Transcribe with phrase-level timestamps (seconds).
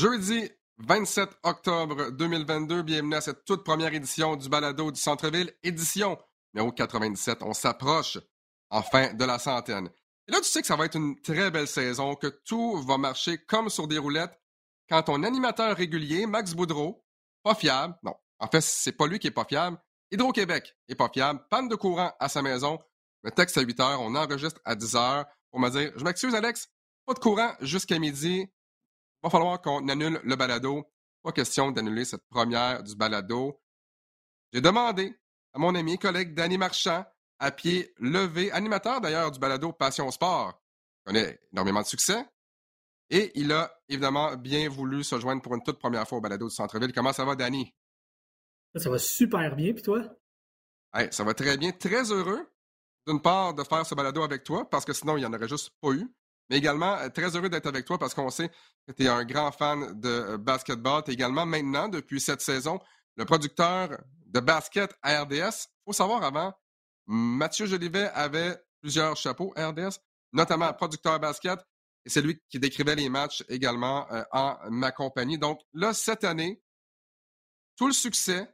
[0.00, 6.18] Jeudi 27 octobre 2022, bienvenue à cette toute première édition du Balado du Centre-Ville, édition
[6.54, 7.42] numéro 97.
[7.42, 8.16] On s'approche
[8.70, 9.90] enfin de la centaine.
[10.26, 12.96] Et là, tu sais que ça va être une très belle saison, que tout va
[12.96, 14.40] marcher comme sur des roulettes
[14.88, 17.04] quand ton animateur régulier, Max Boudreau,
[17.42, 19.76] pas fiable, non, en fait, c'est pas lui qui est pas fiable,
[20.12, 22.78] Hydro-Québec est pas fiable, panne de courant à sa maison,
[23.22, 26.34] le texte à 8 heures, on enregistre à 10 heures pour me dire, je m'excuse
[26.34, 26.70] Alex,
[27.04, 28.48] pas de courant jusqu'à midi,
[29.22, 30.84] va falloir qu'on annule le balado.
[31.22, 33.60] Pas question d'annuler cette première du balado.
[34.52, 35.14] J'ai demandé
[35.52, 37.04] à mon ami et collègue Danny Marchand,
[37.38, 42.24] à pied levé, animateur d'ailleurs du balado Passion Sport, qui connaît énormément de succès.
[43.10, 46.48] Et il a évidemment bien voulu se joindre pour une toute première fois au balado
[46.48, 46.92] du centre-ville.
[46.92, 47.74] Comment ça va, Danny?
[48.76, 50.02] Ça va super bien, puis toi?
[51.10, 51.72] ça va très bien.
[51.72, 52.48] Très heureux,
[53.06, 55.48] d'une part, de faire ce balado avec toi, parce que sinon, il n'y en aurait
[55.48, 56.08] juste pas eu
[56.50, 58.50] mais également euh, très heureux d'être avec toi parce qu'on sait
[58.86, 61.02] que tu es un grand fan de euh, basketball.
[61.04, 62.80] Tu es également maintenant, depuis cette saison,
[63.16, 65.32] le producteur de basket à RDS.
[65.32, 66.52] Il faut savoir avant,
[67.06, 69.98] Mathieu Jolivet avait plusieurs chapeaux à RDS,
[70.32, 71.58] notamment producteur basket,
[72.04, 75.38] et c'est lui qui décrivait les matchs également euh, en ma compagnie.
[75.38, 76.60] Donc là, cette année,
[77.76, 78.52] tout le succès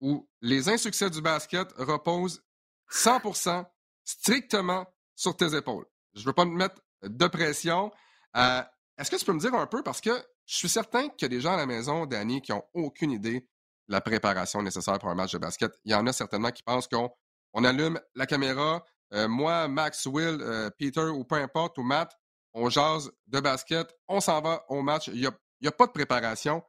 [0.00, 2.42] ou les insuccès du basket reposent
[2.90, 3.64] 100%
[4.04, 7.90] strictement sur tes épaules je ne veux pas me mettre de pression.
[8.36, 8.62] Euh,
[8.98, 10.10] est-ce que tu peux me dire un peu, parce que
[10.46, 13.10] je suis certain qu'il y a des gens à la maison, Danny, qui n'ont aucune
[13.10, 15.72] idée de la préparation nécessaire pour un match de basket.
[15.84, 17.10] Il y en a certainement qui pensent qu'on
[17.52, 22.16] on allume la caméra, euh, moi, Max, Will, euh, Peter ou peu importe, ou Matt,
[22.52, 25.08] on jase de basket, on s'en va au match.
[25.08, 25.32] Il n'y a,
[25.64, 26.62] a, pas de préparation.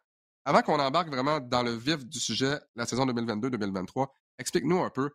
[0.44, 4.08] Avant qu'on embarque vraiment dans le vif du sujet, la saison 2022-2023,
[4.38, 5.10] explique-nous un peu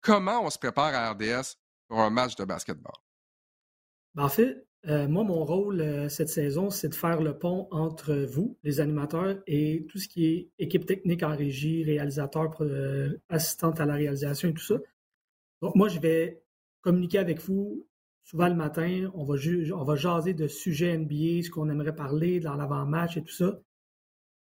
[0.00, 1.56] comment on se prépare à RDS
[1.88, 2.94] pour un match de basketball.
[4.14, 7.68] Ben, en fait, euh, moi, mon rôle euh, cette saison, c'est de faire le pont
[7.70, 13.20] entre vous, les animateurs, et tout ce qui est équipe technique en régie, réalisateur, euh,
[13.28, 14.76] assistante à la réalisation et tout ça.
[15.62, 16.42] Donc, moi, je vais
[16.80, 17.86] communiquer avec vous
[18.24, 19.10] souvent le matin.
[19.14, 23.60] On va, jaser de sujets NBA, ce qu'on aimerait parler dans l'avant-match et tout ça.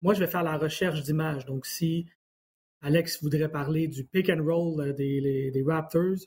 [0.03, 1.47] Moi, je vais faire la recherche d'images.
[1.47, 2.07] Donc, si
[2.83, 6.19] Alex voudrait parler du pick and roll des Raptors,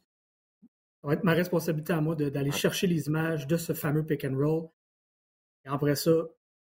[1.02, 4.24] ça va être ma responsabilité à moi d'aller chercher les images de ce fameux pick
[4.24, 4.70] and roll.
[5.66, 6.12] Et après ça,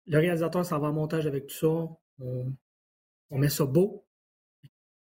[0.05, 2.23] le réalisateur s'en va en montage avec tout ça.
[3.29, 4.05] On, met ça beau.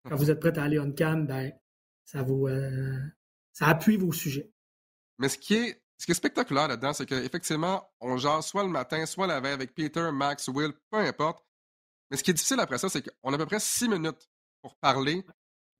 [0.08, 1.52] Quand vous êtes prêt à aller on cam, ben,
[2.04, 2.98] ça vous euh,
[3.52, 4.50] ça appuie vos sujets.
[5.18, 8.68] Mais ce qui est, ce qui est spectaculaire là-dedans, c'est qu'effectivement, on jase soit le
[8.68, 11.44] matin, soit la veille avec Peter, Max, Will, peu importe.
[12.10, 14.28] Mais ce qui est difficile après ça, c'est qu'on a à peu près six minutes
[14.60, 15.24] pour parler.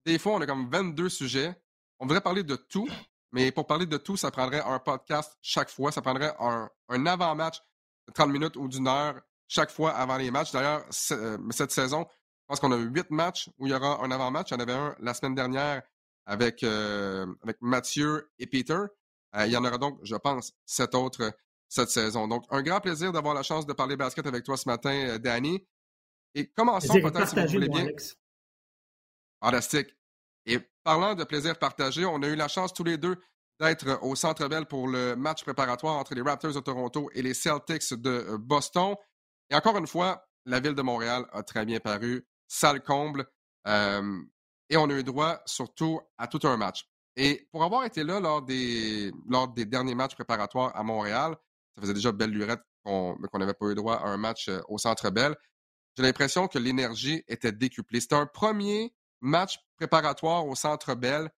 [0.06, 1.54] Des fois, on a comme 22 sujets.
[1.98, 2.88] On voudrait parler de tout,
[3.34, 5.90] mais pour parler de tout, ça prendrait un podcast chaque fois.
[5.90, 6.70] Ça prendrait un,
[7.06, 7.58] avant-match
[8.06, 10.52] de 30 minutes ou d'une heure chaque fois avant les matchs.
[10.52, 14.10] D'ailleurs, euh, cette saison, je pense qu'on a huit matchs où il y aura un
[14.12, 14.52] avant-match.
[14.52, 15.82] Il y en avait un la semaine dernière
[16.26, 18.78] avec, euh, avec Mathieu et Peter.
[19.34, 21.32] Euh, il y en aura donc, je pense, sept autres
[21.68, 22.28] cette saison.
[22.28, 25.66] Donc, un grand plaisir d'avoir la chance de parler basket avec toi ce matin, Danny.
[26.36, 27.88] Et commençons peut-être, si vous voulez bien.
[29.42, 29.88] Fantastique.
[30.46, 33.16] Et parlant de plaisir partagé, on a eu la chance tous les deux
[33.60, 37.34] d'être au Centre Bell pour le match préparatoire entre les Raptors de Toronto et les
[37.34, 38.94] Celtics de euh, Boston.
[39.50, 43.26] Et encore une fois, la ville de Montréal a très bien paru, salle comble,
[43.66, 44.22] euh,
[44.68, 46.84] et on a eu droit surtout à tout un match.
[47.16, 51.36] Et pour avoir été là lors des, lors des derniers matchs préparatoires à Montréal,
[51.76, 54.78] ça faisait déjà belle lurette qu'on n'avait pas eu droit à un match euh, au
[54.78, 55.34] Centre Bell,
[55.96, 58.00] j'ai l'impression que l'énergie était décuplée.
[58.00, 58.92] C'était un premier
[59.24, 61.30] match préparatoire au Centre Bell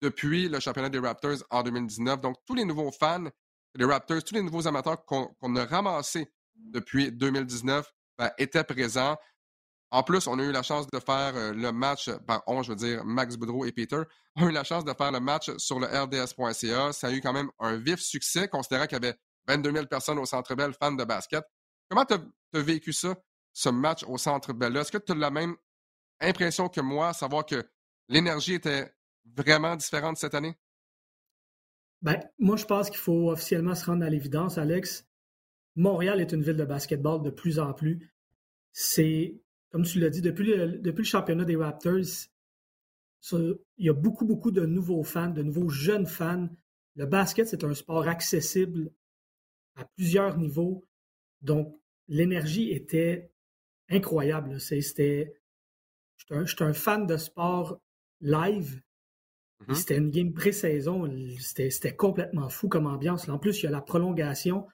[0.00, 2.20] depuis le championnat des Raptors en 2019.
[2.20, 3.28] Donc, tous les nouveaux fans
[3.76, 9.16] des Raptors, tous les nouveaux amateurs qu'on a ramassés depuis 2019 ben, étaient présents.
[9.90, 12.70] En plus, on a eu la chance de faire euh, le match, par on, je
[12.70, 14.02] veux dire Max Boudreau et Peter,
[14.36, 16.92] ont eu la chance de faire le match sur le RDS.ca.
[16.92, 19.16] Ça a eu quand même un vif succès, considérant qu'il y avait
[19.48, 21.44] 22 000 personnes au Centre Bell fans de basket.
[21.88, 23.14] Comment tu as, vécu ça,
[23.52, 24.76] ce match au Centre Bell?
[24.76, 25.56] Est-ce que tu as la même
[26.22, 27.64] impression que moi, savoir que
[28.08, 28.92] l'énergie était
[29.24, 30.56] vraiment différente cette année?
[32.02, 35.06] Ben, moi, je pense qu'il faut officiellement se rendre à l'évidence, Alex.
[35.76, 38.12] Montréal est une ville de basketball de plus en plus.
[38.72, 39.40] C'est,
[39.70, 42.28] comme tu l'as dit, depuis le, depuis le championnat des Raptors,
[43.30, 46.48] il y a beaucoup, beaucoup de nouveaux fans, de nouveaux jeunes fans.
[46.96, 48.90] Le basket, c'est un sport accessible
[49.76, 50.84] à plusieurs niveaux.
[51.40, 51.78] Donc,
[52.08, 53.30] l'énergie était
[53.88, 54.60] incroyable.
[54.60, 55.40] C'était
[56.30, 57.80] je suis un, fan de sport
[58.20, 58.80] live.
[59.60, 59.74] Mm-hmm.
[59.74, 61.08] C'était une game pré-saison.
[61.38, 63.28] C'était complètement fou comme ambiance.
[63.28, 64.66] En plus, il y a la prolongation.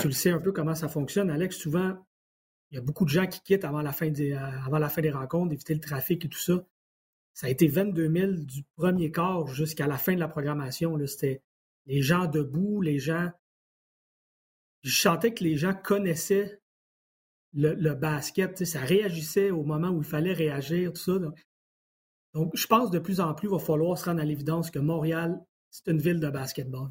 [0.00, 1.56] Tu le sais un peu comment ça fonctionne, Alex.
[1.56, 1.96] Souvent,
[2.70, 4.88] il y a beaucoup de gens qui quittent avant la fin des, euh, avant la
[4.88, 6.64] fin des rencontres, d'éviter le trafic et tout ça.
[7.32, 10.98] Ça a été 22 000 du premier quart jusqu'à la fin de la programmation.
[11.06, 11.42] C'était
[11.86, 13.30] les gens debout, les gens.
[14.82, 16.60] Je sentais que les gens connaissaient
[17.54, 18.64] le, basket.
[18.64, 21.18] Ça réagissait au moment où il fallait réagir, tout ça.
[22.34, 24.78] Donc, je pense de plus en plus, il va falloir se rendre à l'évidence que
[24.78, 25.40] Montréal,
[25.70, 26.90] c'est une ville de basketball.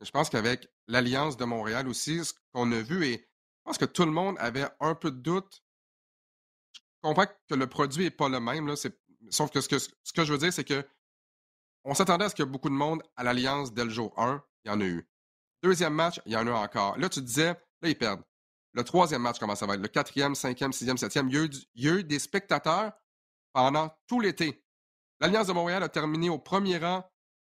[0.00, 3.84] Je pense qu'avec l'Alliance de Montréal aussi, ce qu'on a vu, et je pense que
[3.84, 5.62] tout le monde avait un peu de doute.
[6.74, 8.74] Je comprends que le produit n'est pas le même, là,
[9.30, 10.84] sauf que ce, que je veux dire, c'est que
[11.84, 14.68] on s'attendait à ce que beaucoup de monde à l'Alliance dès le jour 1, il
[14.68, 15.08] y en a eu.
[15.62, 16.98] Deuxième match, il y en a eu encore.
[16.98, 18.22] Là, tu disais, là, ils perdent.
[18.72, 19.80] Le troisième match, comment ça va être?
[19.80, 21.28] Le quatrième, cinquième, sixième, septième.
[21.28, 22.92] Il y il y a eu des spectateurs
[23.52, 24.64] pendant tout l'été.
[25.20, 27.04] L'Alliance de Montréal a terminé au premier rang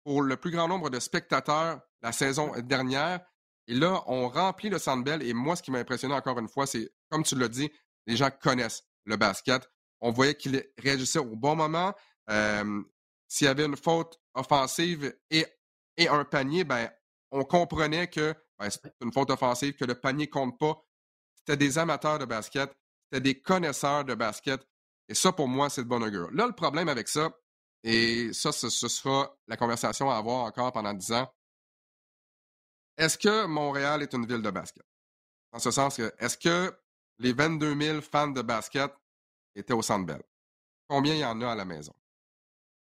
[0.05, 3.21] pour le plus grand nombre de spectateurs la saison dernière.
[3.67, 6.67] Et là, on remplit le Centre Et moi, ce qui m'a impressionné encore une fois,
[6.67, 7.71] c'est, comme tu l'as dit,
[8.07, 9.69] les gens connaissent le basket.
[10.01, 11.95] On voyait qu'il réagissait au bon moment.
[13.29, 15.47] s'il y avait une faute offensive et,
[15.97, 16.91] et un panier, ben,
[17.31, 20.83] on comprenait que ben, c'est une faute offensive, que le panier ne compte pas.
[21.41, 22.73] C'était des amateurs de basket,
[23.11, 24.67] c'était des connaisseurs de basket.
[25.09, 26.31] Et ça, pour moi, c'est de bon augure.
[26.33, 27.31] Là, le problème avec ça,
[27.83, 31.33] et ça, ce, sera la conversation à avoir encore pendant dix ans.
[32.97, 34.85] Est-ce que Montréal est une ville de basket?
[35.53, 36.77] En ce sens que, est-ce que
[37.19, 38.93] les 22 000 fans de basket
[39.55, 40.23] étaient au Centre Bell?
[40.89, 41.95] Combien il y en a à la maison?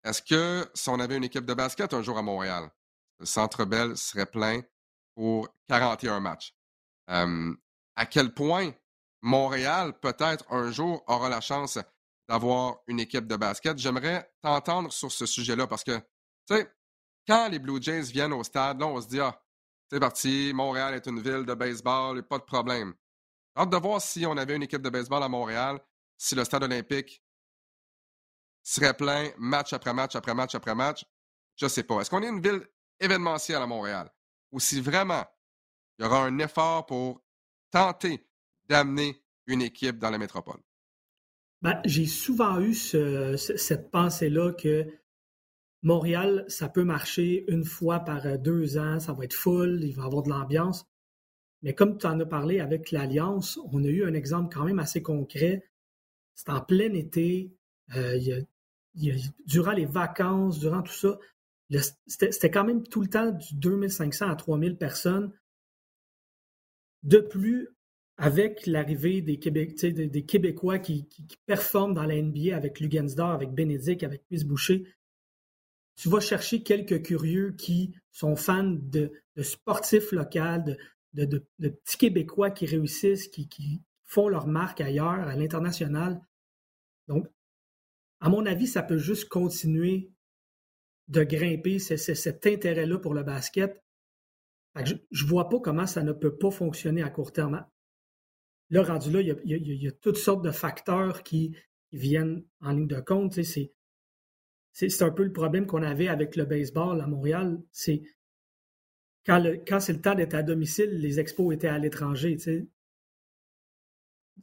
[0.02, 2.70] Est-ce que si on avait une équipe de basket un jour à Montréal,
[3.18, 4.62] le Centre Bell serait plein
[5.14, 6.56] pour 41 matchs?
[8.00, 8.72] À quel point
[9.20, 11.78] Montréal, peut-être un jour, aura la chance
[12.26, 13.76] d'avoir une équipe de basket.
[13.76, 15.98] J'aimerais t'entendre sur ce sujet-là parce que,
[16.48, 16.72] tu sais,
[17.28, 19.38] quand les Blue Jays viennent au stade, là, on se dit, ah,
[19.90, 22.94] c'est parti, Montréal est une ville de baseball, pas de problème.
[23.54, 25.78] J'ai hâte de voir si on avait une équipe de baseball à Montréal,
[26.16, 27.22] si le stade olympique
[28.62, 31.04] serait plein match après match après match après match.
[31.56, 32.00] Je ne sais pas.
[32.00, 32.66] Est-ce qu'on est une ville
[32.98, 34.10] événementielle à Montréal?
[34.52, 35.26] Ou si vraiment
[35.98, 37.20] il y aura un effort pour
[37.70, 38.26] tenter
[38.68, 40.60] d'amener une équipe dans la métropole?
[41.62, 44.86] Ben, j'ai souvent eu cette pensée-là que
[45.82, 49.94] Montréal, ça peut marcher une fois par euh, deux ans, ça va être full, il
[49.94, 50.86] va y avoir de l'ambiance.
[51.62, 54.78] Mais comme tu en as parlé avec l'Alliance, on a eu un exemple quand même
[54.78, 55.64] assez concret.
[56.34, 57.54] C'est en plein été,
[57.96, 58.42] euh,
[59.46, 61.18] durant les vacances, durant tout ça,
[62.06, 65.32] c'était quand même tout le temps du 2500 à 3000 personnes.
[67.02, 67.68] De plus,
[68.18, 71.08] avec l'arrivée des, Québécois qui,
[71.46, 74.84] performent dans la NBA avec Lugensdor, avec Bénédicte, avec Chris Boucher,
[75.96, 79.10] tu vas chercher quelques curieux qui sont fans de,
[79.42, 80.74] sportifs locaux,
[81.14, 86.20] de, petits Québécois qui réussissent, qui, font leur marque ailleurs, à l'international.
[87.06, 87.28] Donc,
[88.18, 90.10] à mon avis, ça peut juste continuer
[91.08, 93.80] de grimper cet intérêt-là pour le basket.
[94.76, 97.64] Je ne vois pas comment ça ne peut pas fonctionner à court terme.
[98.70, 101.56] Là, rendu là, il y a, toutes sortes de facteurs qui,
[101.92, 103.32] viennent en ligne de compte.
[103.42, 103.72] c'est,
[105.02, 107.60] un peu le problème qu'on avait avec le baseball à Montréal.
[107.72, 108.02] C'est
[109.26, 112.36] quand, c'est le temps d'être à domicile, les expos étaient à l'étranger.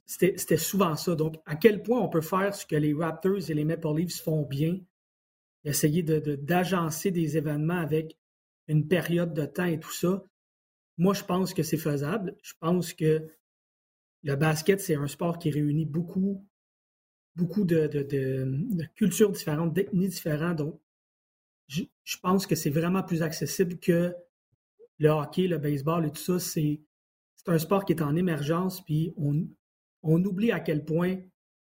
[0.05, 1.15] C'était, souvent ça.
[1.15, 4.22] Donc, à quel point on peut faire ce que les Raptors et les Maple Leafs
[4.22, 4.79] font bien,
[5.63, 8.17] essayer d'agencer des événements avec
[8.67, 10.24] une période de temps et tout ça.
[10.97, 12.36] Moi, je pense que c'est faisable.
[12.41, 13.27] Je pense que
[14.24, 16.45] le basket, c'est un sport qui réunit beaucoup,
[17.36, 17.88] beaucoup de,
[18.95, 20.57] cultures différentes, d'ethnies différentes.
[20.57, 20.81] Donc,
[21.67, 21.83] je,
[22.21, 24.15] pense que c'est vraiment plus accessible que
[25.00, 26.39] le hockey, le baseball et tout ça.
[26.39, 26.81] C'est,
[27.50, 29.47] un sport qui est en émergence, puis on,
[30.03, 31.15] on oublie à quel point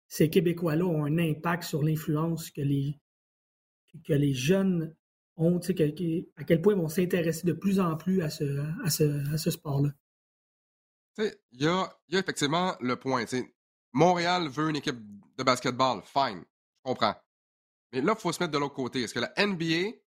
[0.08, 3.00] ces Québécois-là ont un impact sur l'influence que les,
[4.03, 4.96] que les jeunes
[5.38, 8.44] ont, à quel point ils vont s'intéresser de plus en plus à ce,
[8.84, 9.90] à ce sport-là
[11.18, 13.26] il y a, effectivement le point.
[13.94, 15.00] Montréal veut une équipe
[15.38, 16.44] de basketball, fine,
[16.78, 17.16] je comprends.
[17.92, 19.04] Mais là, il faut se mettre de l'autre côté.
[19.04, 19.98] Est-ce que la NBA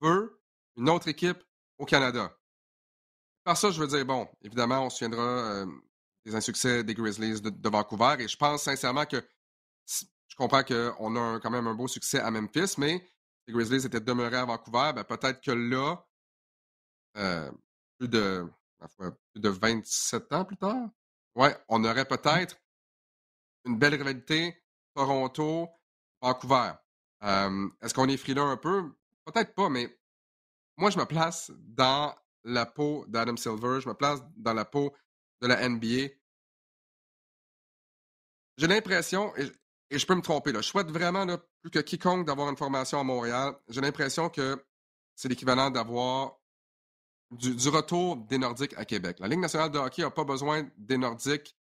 [0.00, 0.40] veut
[0.76, 1.38] une autre équipe
[1.78, 2.36] au Canada?
[3.44, 5.66] Par ça, je veux dire, bon, évidemment, on se souviendra euh,
[6.24, 9.22] des insuccès des Grizzlies de, Vancouver et je pense sincèrement que
[9.86, 13.02] je comprends qu'on a quand même un beau succès à Memphis, mais
[13.46, 15.96] les Grizzlies étaient demeurés à Vancouver, ben, peut-être que là,
[17.16, 17.50] euh,
[17.98, 18.46] plus de
[19.32, 20.88] plus de 27 ans plus tard,
[21.34, 22.56] ouais, on aurait peut-être
[23.66, 24.62] une belle rivalité
[24.94, 26.72] Toronto-Vancouver.
[27.22, 28.90] Est-ce qu'on est frileux un peu?
[29.26, 29.94] Peut-être pas, mais
[30.76, 34.94] moi, je me place dans la peau d'Adam Silver, je me place dans la peau
[35.42, 36.14] de la NBA.
[38.56, 39.50] J'ai l'impression, et,
[39.98, 41.26] je peux me tromper, là, je souhaite vraiment
[41.62, 43.54] plus que quiconque d'avoir une formation à Montréal.
[43.68, 44.64] J'ai l'impression que
[45.16, 46.38] c'est l'équivalent d'avoir
[47.30, 49.18] du, retour des Nordiques à Québec.
[49.20, 51.56] La Ligue nationale de hockey n'a pas besoin des Nordiques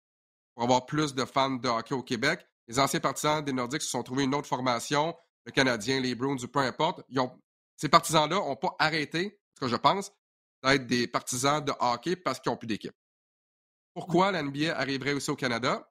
[0.55, 2.47] pour avoir plus de fans de hockey au Québec.
[2.69, 6.37] Les anciens partisans des Nordiques se sont trouvés une autre formation, le Canadien, les Bruins,
[6.43, 7.03] ou peu importe.
[7.77, 10.13] ces partisans-là n'ont pas arrêté, ce que je pense,
[10.63, 12.97] d'être des partisans de hockey parce qu'ils n'ont plus d'équipe.
[13.95, 15.89] Pourquoi la NBA arriverait aussi au Canada?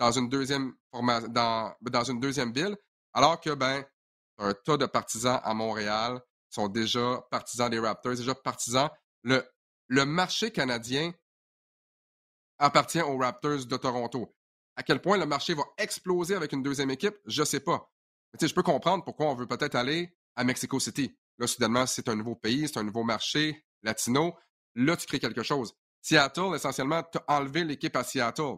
[0.00, 0.72] Dans une deuxième
[2.52, 2.76] ville,
[3.12, 3.84] alors que ben
[4.38, 8.88] un tas de partisans à Montréal sont déjà partisans des Raptors, déjà partisans.
[9.22, 9.46] Le,
[9.88, 11.12] le marché canadien
[12.58, 14.34] appartient aux Raptors de Toronto.
[14.76, 17.92] À quel point le marché va exploser avec une deuxième équipe, je ne sais pas.
[18.40, 21.14] Je peux comprendre pourquoi on veut peut-être aller à Mexico City.
[21.38, 24.34] Là, soudainement, c'est un nouveau pays, c'est un nouveau marché latino.
[24.74, 25.74] Là, tu crées quelque chose.
[26.00, 28.56] Seattle, essentiellement, tu as enlevé l'équipe à Seattle.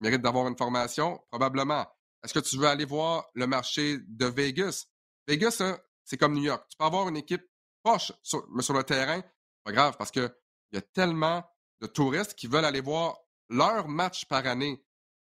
[0.00, 1.22] Mérite d'avoir une formation?
[1.30, 1.86] Probablement.
[2.22, 4.86] Est-ce que tu veux aller voir le marché de Vegas?
[5.28, 6.66] Vegas, hein, c'est comme New York.
[6.68, 7.44] Tu peux avoir une équipe
[7.82, 8.12] poche,
[8.50, 9.22] mais sur le terrain,
[9.64, 10.30] pas grave, parce qu'il
[10.72, 11.44] y a tellement
[11.80, 14.84] de touristes qui veulent aller voir leur match par année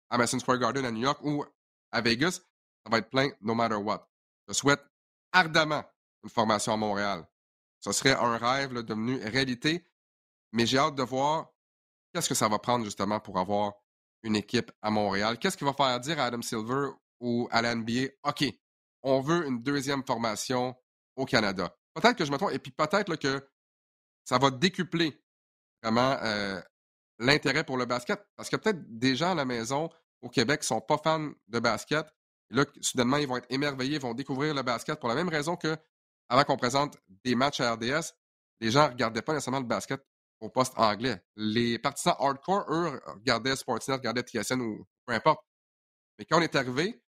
[0.09, 1.43] à Madison Square Garden à New York ou
[1.91, 2.41] à Vegas.
[2.85, 4.09] Ça va être plein no matter what.
[4.47, 4.83] Je souhaite
[5.31, 5.83] ardemment
[6.23, 7.27] une formation à Montréal.
[7.79, 9.85] Ce serait un rêve devenu réalité,
[10.51, 11.51] mais j'ai hâte de voir
[12.13, 13.73] qu'est-ce que ça va prendre justement pour avoir
[14.23, 15.37] une équipe à Montréal.
[15.39, 18.45] Qu'est-ce qui va faire dire à Adam Silver ou à la NBA, OK,
[19.03, 20.75] on veut une deuxième formation
[21.15, 21.75] au Canada?
[21.93, 23.47] Peut-être que je me trompe, et puis peut-être que
[24.23, 25.19] ça va décupler
[25.81, 26.61] vraiment euh,
[27.19, 28.23] l'intérêt pour le basket.
[28.35, 29.89] Parce a peut-être des gens à la maison
[30.21, 32.05] au Québec ne sont pas fans de basket.
[32.51, 35.29] Et là, soudainement, ils vont être émerveillés, ils vont découvrir le basket pour la même
[35.29, 35.75] raison que
[36.29, 38.13] avant qu'on présente des matchs à RDS,
[38.59, 40.03] les gens ne regardaient pas nécessairement le basket
[40.39, 41.21] au poste anglais.
[41.35, 45.41] Les partisans hardcore, eux, regardaient Sportsnet, regardaient TSN ou peu importe.
[46.17, 47.01] Mais quand on est arrivé,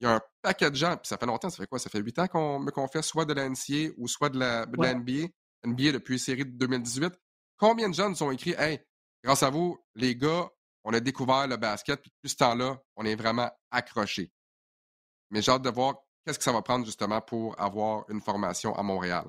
[0.00, 1.78] il y a un paquet de gens, puis ça fait longtemps, ça fait quoi?
[1.78, 5.28] Ça fait huit ans qu'on fait soit de la NCA ou soit de la, NBA,
[5.64, 7.14] NBA depuis série de 2018.
[7.56, 8.80] Combien de gens nous ont écrit Hey,
[9.24, 10.48] grâce à vous, les gars,
[10.84, 14.32] on a découvert le basket, puis depuis ce temps-là, on est vraiment accrochés.
[15.30, 18.74] Mais j'ai hâte de voir qu'est-ce que ça va prendre justement pour avoir une formation
[18.76, 19.26] à Montréal.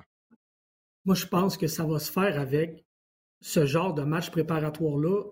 [1.04, 2.84] Moi, je pense que ça va se faire avec
[3.40, 5.24] ce genre de match préparatoire-là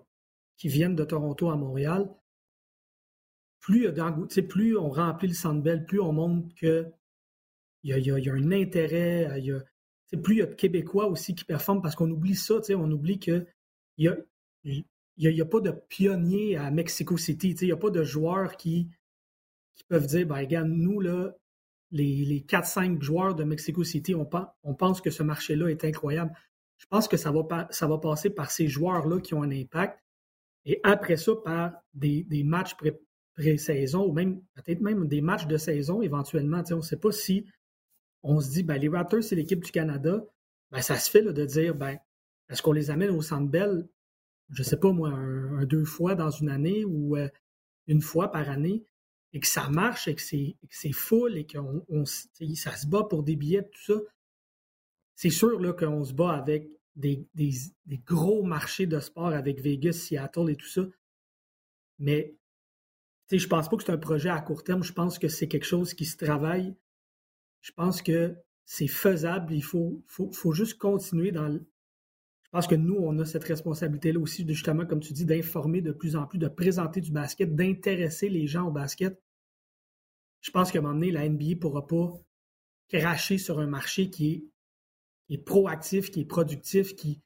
[0.57, 2.09] qui viennent de Toronto à Montréal
[3.59, 3.91] plus,
[4.47, 6.91] plus on remplit le Centre plus on montre qu'il
[7.83, 9.41] y a, y, a, un intérêt,
[10.23, 13.19] plus il y a de Québécois aussi qui performent parce qu'on oublie ça, on oublie
[13.19, 13.45] qu'il
[13.97, 18.89] n'y a, pas de pionniers à Mexico City, il n'y a pas de joueurs qui,
[19.87, 21.31] peuvent dire, ben, nous, les,
[21.91, 26.33] les 4-5 joueurs de Mexico City, on pense que ce marché-là est incroyable.
[26.79, 29.99] Je pense que ça va, ça va passer par ces joueurs-là qui ont un impact
[30.65, 32.99] et après ça, par des, des matchs pré
[33.35, 36.61] pré-saison ou même peut-être même des matchs de saison éventuellement.
[36.71, 37.45] On ne sait pas si
[38.21, 40.25] on se dit ben, les Raptors, c'est l'équipe du Canada.
[40.71, 41.97] Ben, ça se fait de dire ben,
[42.49, 43.87] est-ce qu'on les amène au Centre Bell,
[44.49, 47.29] je ne sais pas moi, un, deux fois dans une année ou euh,
[47.87, 48.83] une fois par année,
[49.31, 51.57] et que ça marche et que c'est full et que
[52.55, 53.99] ça se bat pour des billets, tout ça.
[55.21, 57.27] C'est sûr qu'on se bat avec des,
[58.05, 60.87] gros marchés de sport avec Vegas, Seattle et tout ça.
[61.97, 62.37] Mais
[63.29, 64.81] je ne pense pas que c'est un projet à court terme.
[64.81, 66.73] Je pense que c'est quelque chose qui se travaille.
[67.59, 68.33] Je pense que
[68.63, 69.53] c'est faisable.
[69.53, 70.01] Il faut,
[70.53, 71.51] juste continuer dans.
[71.51, 75.91] Je pense que nous, on a cette responsabilité-là aussi, justement, comme tu dis, d'informer de
[75.91, 79.21] plus en plus, de présenter du basket, d'intéresser les gens au basket.
[80.39, 82.09] Je pense qu'à un moment donné, la NBA ne pourra pas
[82.87, 84.45] cracher sur un marché qui est,
[85.37, 87.21] proactif, qui est productif, qui,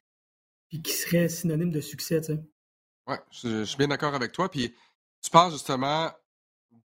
[0.70, 2.20] qui serait synonyme de succès.
[3.06, 4.50] Oui, je, suis bien d'accord avec toi.
[4.50, 4.74] Puis
[5.22, 6.12] tu parles justement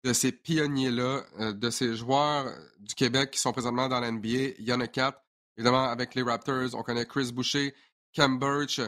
[0.05, 4.55] de ces pionniers-là, euh, de ces joueurs du Québec qui sont présentement dans l'NBA.
[4.59, 5.21] Il y en a quatre.
[5.57, 7.75] Évidemment, avec les Raptors, on connaît Chris Boucher,
[8.13, 8.79] Cam Birch,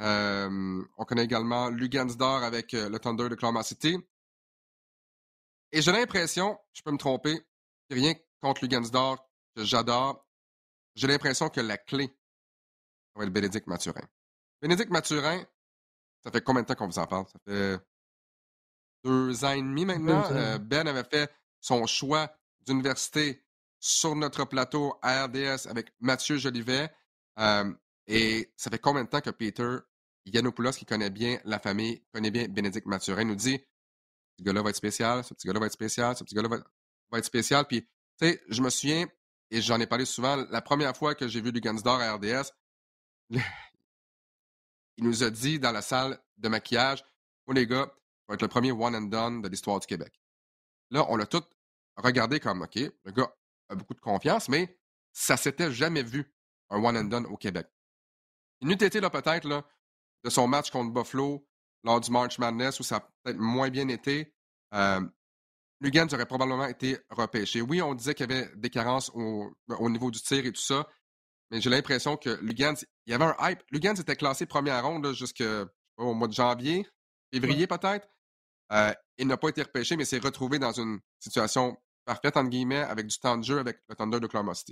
[0.00, 3.96] euh, on connaît également Lugansdor avec euh, le Thunder de Clamart City.
[5.72, 7.40] Et j'ai l'impression, je peux me tromper,
[7.90, 9.26] rien contre Lugansdor,
[9.56, 10.27] que j'adore.
[10.98, 14.04] J'ai l'impression que la clé, ça va être Bénédicte Mathurin.
[14.60, 15.44] Bénédicte Mathurin,
[16.24, 17.24] ça fait combien de temps qu'on vous en parle?
[17.28, 17.78] Ça fait
[19.04, 20.24] deux ans et demi maintenant.
[20.32, 22.36] Euh, ben avait fait son choix
[22.66, 23.44] d'université
[23.78, 26.90] sur notre plateau à RDS avec Mathieu Jolivet.
[27.38, 27.72] Euh,
[28.08, 29.76] et ça fait combien de temps que Peter
[30.24, 34.62] Yanopoulos, qui connaît bien la famille, connaît bien Bénédicte Mathurin, nous dit ce petit gars-là
[34.62, 37.66] va être spécial, ce petit gars-là va être spécial, ce petit gars-là va, être spécial.
[37.66, 37.88] Puis, tu
[38.18, 39.06] sais, je me souviens,
[39.50, 42.52] et j'en ai parlé souvent, la première fois que j'ai vu Lugansdor à RDS,
[43.30, 47.04] il nous a dit dans la salle de maquillage
[47.46, 50.20] Moi, les gars, ça va être le premier one and done de l'histoire du Québec.
[50.90, 51.42] Là, on l'a tout
[51.96, 53.32] regardé comme OK, le gars
[53.68, 54.78] a beaucoup de confiance, mais
[55.12, 56.32] ça s'était jamais vu,
[56.70, 57.66] un one and done au Québec.
[58.60, 61.46] Il n'eût été là peut-être de son match contre Buffalo
[61.84, 64.34] lors du March Madness où ça a peut-être moins bien été.
[64.74, 65.00] Euh,
[65.80, 67.60] Lugans aurait probablement été repêché.
[67.60, 69.54] Oui, on disait qu'il y avait des carences au,
[69.88, 70.88] niveau du tir et tout ça,
[71.50, 72.74] mais j'ai l'impression que Lugans,
[73.06, 73.62] il y avait un hype.
[73.70, 75.68] Lugans était classé première ronde jusqu'au
[75.98, 76.86] mois de janvier,
[77.32, 78.08] février peut-être.
[78.72, 82.80] Euh, il n'a pas été repêché, mais s'est retrouvé dans une situation parfaite, entre guillemets,
[82.80, 84.64] avec du temps de jeu avec le Thunder de Oklahoma Ce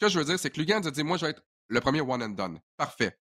[0.00, 2.00] que je veux dire, c'est que Lugans a dit Moi, je vais être le premier
[2.00, 2.60] one and done.
[2.76, 3.18] Parfait.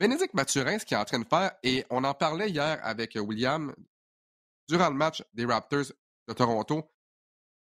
[0.00, 3.16] Bénédicte Mathurin, ce qu'il est en train de faire, et on en parlait hier avec
[3.16, 3.74] William
[4.68, 5.92] durant le match des Raptors
[6.32, 6.90] Toronto.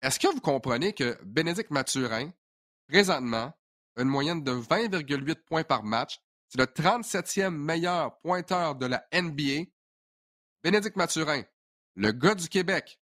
[0.02, 2.32] Est-ce que vous comprenez que Bénédicte Mathurin,
[2.88, 3.54] présentement,
[3.96, 6.20] a une moyenne de 20,8 points par match?
[6.48, 9.70] C'est le 37e meilleur pointeur de la NBA.
[10.64, 11.44] Bénédicte Mathurin,
[11.96, 13.00] le gars du Québec.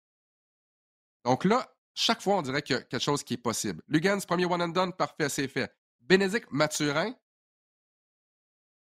[1.24, 3.82] Donc là, chaque fois, on dirait qu'il y a quelque chose qui est possible.
[3.88, 5.74] Lugans, premier one and done, parfait, c'est fait.
[6.02, 7.14] Bénédicte Mathurin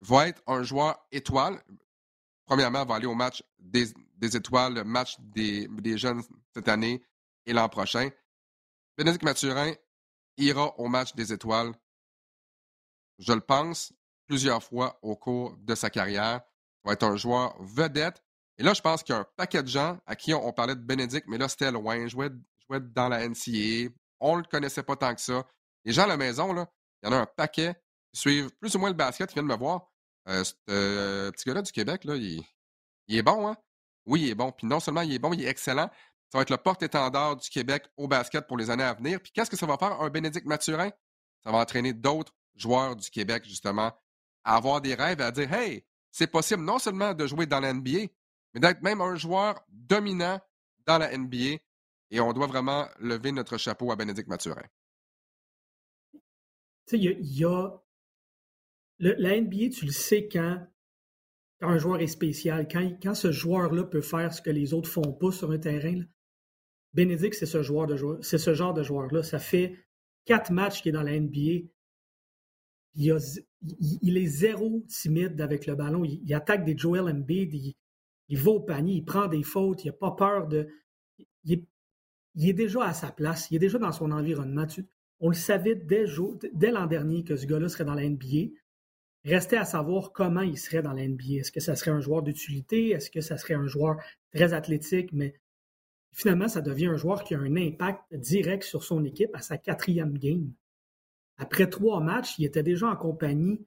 [0.01, 1.63] va être un joueur étoile.
[2.45, 3.87] Premièrement, va aller au match des,
[4.21, 6.21] étoiles, le match des, jeunes
[6.53, 7.03] cette année
[7.45, 8.09] et l'an prochain.
[8.97, 9.73] Bénédicte Mathurin
[10.37, 11.73] ira au match des étoiles,
[13.19, 13.93] je le pense,
[14.27, 16.41] plusieurs fois au cours de sa carrière.
[16.83, 18.23] Il va être un joueur vedette.
[18.57, 20.75] Et là, je pense qu'il y a un paquet de gens à qui on, parlait
[20.75, 21.95] de Bénédicte, mais là, c'était loin.
[21.97, 22.31] Il jouait,
[22.67, 23.91] jouait dans la NCA.
[24.19, 25.45] On ne le connaissait pas tant que ça.
[25.85, 26.67] Les gens à la maison, là,
[27.01, 27.75] il y en a un paquet
[28.11, 29.91] qui suivent plus ou moins le basket, qui viennent me voir.
[30.27, 32.43] Euh, ce euh, petit gars-là du Québec, là, il,
[33.07, 33.55] est bon, hein?
[34.07, 34.51] Oui, il est bon.
[34.51, 35.89] Puis non seulement il est bon, il est excellent.
[36.31, 39.21] Ça va être le porte-étendard du Québec au basket pour les années à venir.
[39.21, 40.89] Puis qu'est-ce que ça va faire un Bénédicte Mathurin?
[41.43, 43.91] Ça va entraîner d'autres joueurs du Québec, justement,
[44.43, 47.59] à avoir des rêves et à dire Hey, c'est possible non seulement de jouer dans
[47.59, 48.07] la NBA,
[48.53, 50.39] mais d'être même un joueur dominant
[50.85, 51.59] dans la NBA.
[52.09, 54.65] Et on doit vraiment lever notre chapeau à Bénédicte Mathurin.
[56.11, 56.19] Tu
[56.87, 57.69] sais, il y a
[58.99, 60.65] la NBA, tu le sais quand,
[61.61, 65.31] un joueur est spécial, quand, ce joueur-là peut faire ce que les autres font pas
[65.31, 66.01] sur un terrain.
[66.93, 69.23] Bénédicte, c'est ce, joueur de joueur, c'est ce genre de joueur-là.
[69.23, 69.75] Ça fait
[70.25, 71.67] quatre matchs qu'il est dans la NBA.
[72.95, 76.03] Il, est zéro timide avec le ballon.
[76.03, 77.53] Il, attaque des Joel Embiid.
[77.53, 77.73] Il,
[78.29, 78.95] il, va au panier.
[78.95, 79.83] Il prend des fautes.
[79.83, 80.67] Il n'a pas peur de.
[81.43, 81.63] Il
[82.35, 83.49] est, déjà à sa place.
[83.51, 84.65] Il est déjà dans son environnement.
[85.19, 86.05] on le savait dès,
[86.53, 88.53] dès l'an dernier que ce gars-là serait dans la NBA.
[89.27, 91.39] Restait à savoir comment il serait dans la NBA.
[91.39, 92.91] Est-ce que ça serait un joueur d'utilité?
[92.91, 93.97] Est-ce que ça serait un joueur
[94.33, 95.11] très athlétique?
[95.11, 95.33] Mais
[96.13, 99.57] finalement, ça devient un joueur qui a un impact direct sur son équipe à sa
[99.57, 100.53] quatrième game.
[101.37, 103.65] Après trois matchs, il était déjà en compagnie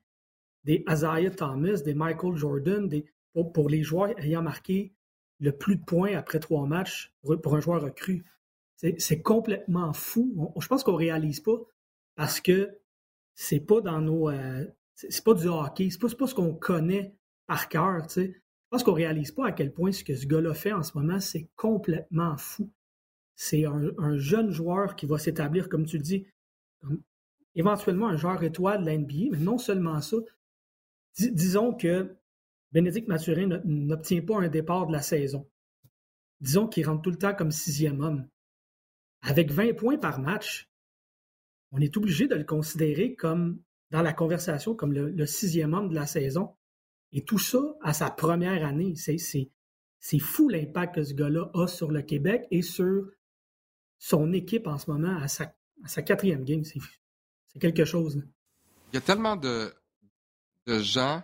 [0.65, 3.05] des Isaiah Thomas, des Michael Jordan, des,
[3.53, 4.95] pour, les joueurs ayant marqué
[5.41, 8.25] le plus de points après trois matchs pour, un joueur recru.
[8.77, 10.55] C'est complètement fou.
[10.59, 11.59] je pense qu'on ne réalise pas
[12.17, 12.79] parce que
[13.35, 14.65] c'est pas dans nos, euh,
[15.09, 17.15] c'est pas du hockey, c'est pas, pas ce qu'on connaît
[17.47, 18.07] par cœur.
[18.15, 18.33] Je
[18.71, 21.21] pense qu'on réalise pas à quel point ce que ce gars-là fait en ce moment,
[21.21, 22.71] c'est complètement fou.
[23.35, 26.27] C'est un, jeune joueur qui va s'établir, comme tu dis,
[27.55, 30.19] éventuellement un joueur étoile de la NBA, mais non seulement ça.
[31.17, 32.15] disons que
[32.73, 35.49] Bénédicte Mathurin n'obtient pas un départ de la saison.
[36.41, 38.29] Disons qu'il rentre tout le temps comme sixième homme.
[39.23, 40.71] Avec 20 points par match,
[41.73, 43.61] on est obligé de le considérer comme
[43.91, 46.55] dans la conversation comme le, sixième homme de la saison.
[47.13, 48.95] Et tout ça à sa première année.
[48.97, 53.11] C'est fou l'impact que ce gars-là a sur le Québec et sur
[53.99, 55.53] son équipe en ce moment à sa,
[55.87, 56.65] sa quatrième game.
[56.65, 58.23] C'est quelque chose.
[58.93, 59.73] Il y a tellement de,
[60.67, 61.23] de gens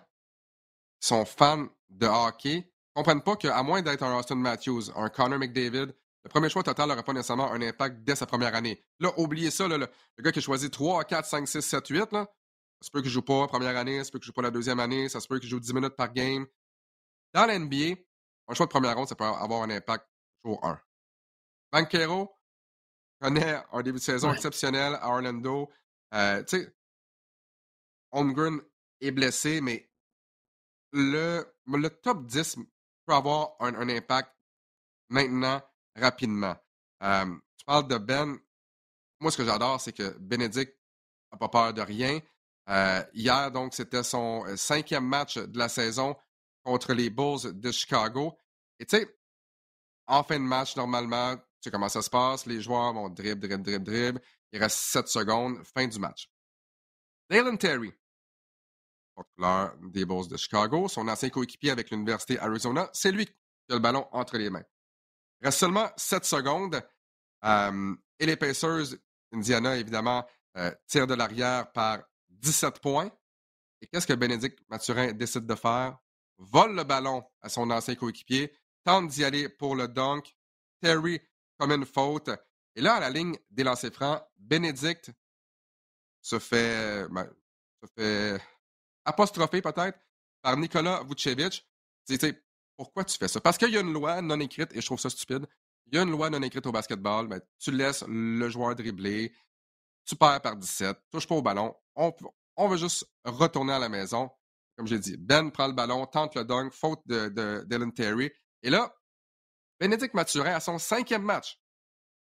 [1.00, 5.10] qui sont fans de hockey ne comprennent pas qu'à moins d'être un Austin Matthews, un
[5.10, 5.92] Connor McDavid,
[6.24, 8.82] le premier choix total n'aurait pas nécessairement un impact dès sa première année.
[9.00, 9.86] Là, oubliez ça, le,
[10.18, 12.26] gars qui a choisi 3, 4, 5, 6, 7, 8, là,
[12.80, 14.32] ça se peut qu'il ne joue pas la première année, ça se peut qu'il ne
[14.32, 16.46] joue pas la deuxième année, ça se peut qu'il joue 10 minutes par game.
[17.32, 18.00] Dans l'NBA,
[18.48, 20.06] un choix de première ronde, ça peut avoir un impact
[20.44, 20.80] jour 1.
[21.72, 22.32] Banquero
[23.20, 25.70] connaît un début de saison exceptionnel à Orlando.
[26.14, 26.76] Euh, tu sais,
[28.12, 28.60] Holmgren
[29.00, 29.90] est blessé, mais
[30.92, 32.56] le, le top 10
[33.06, 34.34] peut avoir un, impact
[35.08, 35.62] maintenant,
[35.94, 36.56] rapidement.
[37.02, 38.38] Euh, tu parles de Ben.
[39.20, 40.78] Moi, ce que j'adore, c'est que Bénédicte
[41.32, 42.20] n'a pas peur de rien.
[42.68, 46.16] Euh, hier, donc, c'était son euh, cinquième match de la saison
[46.64, 48.36] contre les Bulls de Chicago.
[48.78, 49.18] Et tu sais,
[50.06, 52.46] en fin de match, normalement, tu sais comment ça se passe.
[52.46, 54.20] Les joueurs vont dribble, dribble, dribble, dribble.
[54.52, 56.30] Il reste 7 secondes, fin du match.
[57.30, 57.92] Dalen Terry,
[59.14, 60.88] porte-couleur des Bulls de Chicago.
[60.88, 63.32] Son ancien coéquipier avec l'Université Arizona, c'est lui qui
[63.70, 64.64] a le ballon entre les mains.
[65.40, 66.82] Il reste seulement 7 secondes.
[68.18, 68.96] et les Pacers,
[69.32, 70.26] Indiana, évidemment,
[70.56, 72.00] euh, tirent de l'arrière par
[72.40, 73.10] 17 points.
[73.80, 75.98] Et qu'est-ce que Bénédicte Mathurin décide de faire?
[76.38, 78.52] Vole le ballon à son ancien coéquipier,
[78.84, 80.36] tente d'y aller pour le dunk.
[80.80, 81.20] Terry
[81.58, 82.30] comme une faute.
[82.74, 85.10] Et là, à la ligne des lancers francs, Bénédicte
[86.20, 88.38] se fait, ben,
[89.04, 89.98] apostropher peut-être
[90.42, 91.66] par Nicolas Vucevic.
[92.76, 93.40] pourquoi tu fais ça?
[93.40, 95.46] Parce qu'il y a une loi non écrite, et je trouve ça stupide.
[95.86, 97.28] Il y a une loi non écrite au basketball.
[97.28, 99.32] Ben, tu laisses le joueur dribbler,
[100.04, 101.74] tu perds par 17, touche pas au ballon.
[101.96, 104.30] On, veut juste retourner à la maison.
[104.76, 108.30] Comme j'ai dit, Ben prend le ballon, tente le dunk, faute de, de Dylan Terry.
[108.62, 108.94] Et là,
[109.80, 111.60] Bénédicte Mathurin à son cinquième match.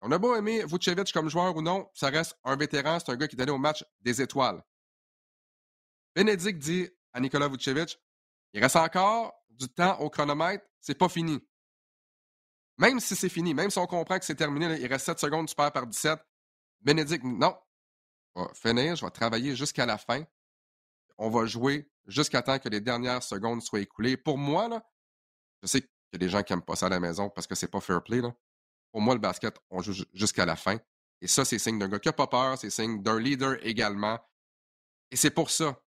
[0.02, 3.16] On a beau aimer Vucevic comme joueur ou non, ça reste un vétéran, c'est un
[3.16, 4.62] gars qui est allé au match des étoiles.
[6.14, 7.98] Bénédicte dit à Nicolas Vucevic
[8.52, 11.38] il reste encore du temps au chronomètre, c'est pas fini.
[12.78, 15.48] Même si c'est fini, même si on comprend que c'est terminé, il reste 7 secondes,
[15.48, 16.18] tu perds par 17.
[16.80, 17.56] Bénédicte, non.
[18.36, 20.24] Vais finir, je vais travailler jusqu'à la fin.
[21.18, 24.16] On va jouer jusqu'à temps que les dernières secondes soient écoulées.
[24.16, 24.82] Pour moi,
[25.62, 27.46] je sais qu'il y a des gens qui n'aiment pas ça à la maison parce
[27.46, 28.20] que c'est pas fair play.
[28.20, 28.34] Là.
[28.92, 30.78] Pour moi, le basket, on joue jusqu'à la fin.
[31.20, 34.18] Et ça, c'est signe d'un gars qui n'a pas peur, c'est signe d'un leader également.
[35.10, 35.78] Et c'est pour ça,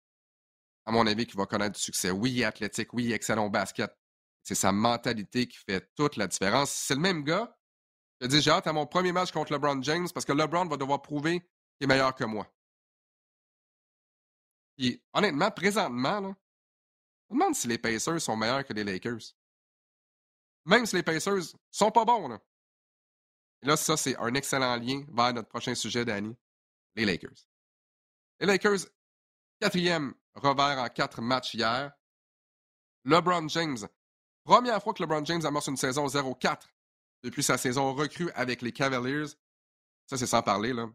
[0.85, 2.11] à mon avis, qu'il va connaître du succès.
[2.11, 3.97] Oui, athlétique, oui, excellent basket.
[4.43, 6.71] C'est sa mentalité qui fait toute la différence.
[6.71, 7.57] C'est le même gars
[8.19, 10.67] qui a dit J'ai hâte à mon premier match contre LeBron James parce que LeBron
[10.67, 12.47] va devoir prouver qu'il est meilleur que moi.
[14.77, 16.37] Puis, honnêtement, présentement, là,
[17.29, 19.35] je me demande si les Pacers sont meilleurs que les Lakers.
[20.65, 22.41] Même si les Pacers sont pas bons, là.
[23.63, 26.37] Et là, ça, c'est un excellent lien vers notre prochain sujet, Danny.
[26.97, 27.47] Les Lakers.
[28.41, 28.81] Les Lakers,
[29.61, 31.93] quatrième revers en quatre matchs hier.
[33.05, 33.79] LeBron James,
[34.45, 36.63] première fois que LeBron James amorce une saison 0-4
[37.23, 39.29] depuis sa saison recrue avec les Cavaliers.
[40.07, 40.89] Ça, c'est sans parler, là.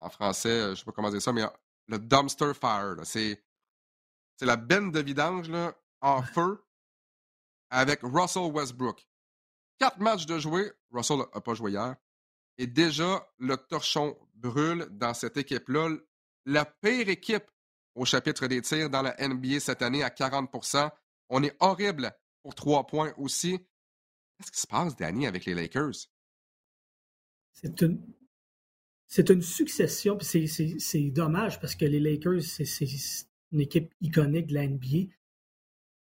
[0.00, 1.42] En français, euh, je ne sais pas comment dire ça, mais
[1.88, 3.42] le dumpster fire, c'est,
[4.36, 6.64] c'est la benne de vidange là, en feu
[7.70, 9.06] avec Russell Westbrook.
[9.78, 10.72] Quatre matchs de jouer.
[10.90, 11.96] Russell n'a pas joué hier.
[12.56, 15.90] Et déjà, le torchon brûle dans cette équipe-là.
[16.46, 17.50] La pire équipe
[17.94, 20.90] au chapitre des tirs dans la NBA cette année à 40%
[21.28, 23.58] On est horrible pour trois points aussi.
[24.38, 26.08] Qu'est-ce qui se passe, Danny, avec les Lakers?
[27.52, 28.00] C'est une,
[29.08, 32.86] c'est une succession, puis c'est dommage parce que les Lakers, c'est
[33.52, 35.10] une équipe iconique de la NBA.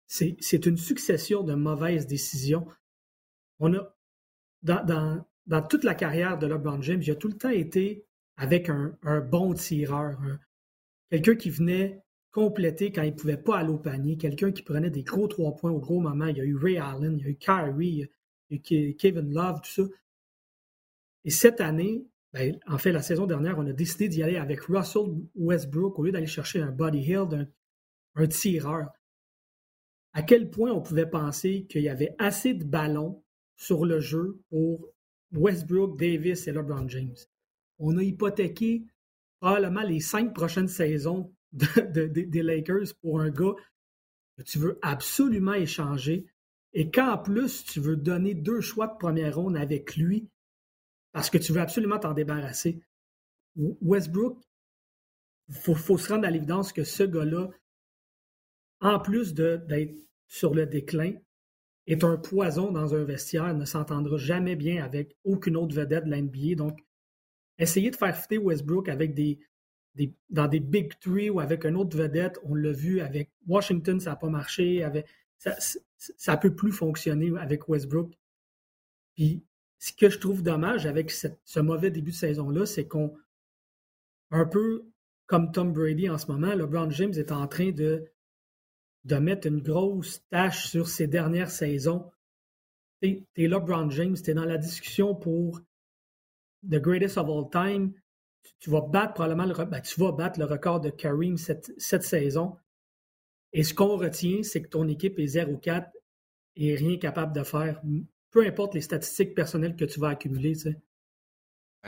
[0.06, 2.66] C'est une succession de mauvaises décisions
[3.60, 3.94] on a,
[4.62, 8.96] dans, toute la carrière de LeBron James, il a tout le temps été avec un,
[9.20, 10.18] bon tireur,
[11.10, 12.02] quelqu'un qui venait
[12.32, 15.54] compléter quand il ne pouvait pas aller au panier, quelqu'un qui prenait des gros trois
[15.54, 16.26] points au gros moment.
[16.26, 18.08] Il y a eu Ray Allen, il y a eu Kyrie,
[18.50, 19.82] il y a eu Kevin Love, tout ça.
[21.24, 24.62] Et cette année, ben, en fait, la saison dernière, on a décidé d'y aller avec
[24.62, 27.48] Russell Westbrook au lieu d'aller chercher un Buddy Hill,
[28.16, 28.90] un tireur.
[30.12, 33.22] À quel point on pouvait penser qu'il y avait assez de ballons
[33.54, 34.88] sur le jeu pour
[35.30, 37.14] Westbrook, Davis et LeBron James?
[37.78, 38.84] On a hypothéqué
[39.38, 43.54] probablement les cinq prochaines saisons des Lakers pour un gars
[44.36, 46.26] que tu veux absolument échanger
[46.72, 50.28] et qu'en plus tu veux donner deux choix de première ronde avec lui
[51.14, 52.82] parce que tu veux absolument t'en débarrasser.
[53.56, 54.36] Westbrook,
[55.48, 57.50] il faut, se rendre à l'évidence que ce gars-là,
[58.80, 59.96] en plus d'être
[60.26, 61.12] sur le déclin,
[61.86, 66.10] est un poison dans un vestiaire, ne s'entendra jamais bien avec aucune autre vedette de
[66.10, 66.56] la NBA.
[66.56, 66.80] Donc,
[67.58, 69.38] essayer de faire fitter Westbrook avec des,
[70.30, 74.10] dans des Big Three ou avec une autre vedette, on l'a vu avec Washington, ça
[74.10, 74.84] n'a pas marché.
[75.38, 78.12] Ça ne peut plus fonctionner avec Westbrook.
[79.14, 79.44] Puis,
[79.78, 83.16] ce que je trouve dommage avec ce mauvais début de saison-là, c'est qu'on,
[84.30, 84.86] un peu
[85.26, 88.10] comme Tom Brady en ce moment, LeBron James est en train de
[89.04, 92.10] de mettre une grosse tâche sur ses dernières saisons.
[93.02, 95.60] Tu es, là, Brown James, tu es dans la discussion pour
[96.62, 97.92] The Greatest of All Time.
[98.60, 102.02] Tu, vas battre probablement le, ben, tu vas battre le record de Kareem cette, cette
[102.02, 102.56] saison.
[103.52, 105.90] Et ce qu'on retient, c'est que ton équipe est 0-4
[106.56, 107.82] et rien capable de faire,
[108.34, 110.54] peu importe les statistiques personnelles que tu vas accumuler.
[110.54, 110.82] Tu sais.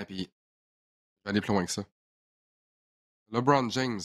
[0.01, 1.85] Et puis, je vais aller plus loin que ça.
[3.31, 4.01] LeBron James,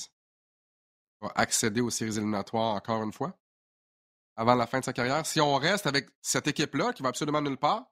[1.21, 3.37] va accéder aux séries éliminatoires encore une fois
[4.35, 5.23] avant la fin de sa carrière.
[5.23, 7.85] Si on reste avec cette équipe-là qui va absolument nulle part,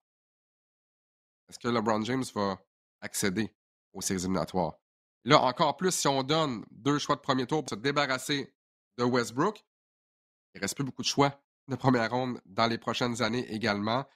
[1.47, 2.59] est-ce que LeBron James va
[3.01, 3.53] accéder
[3.93, 4.79] aux séries éliminatoires?
[5.25, 8.51] Là, encore plus, si on donne deux choix de premier tour pour se débarrasser
[8.97, 9.63] de Westbrook,
[10.55, 14.07] il ne reste plus beaucoup de choix de première ronde dans les prochaines années également.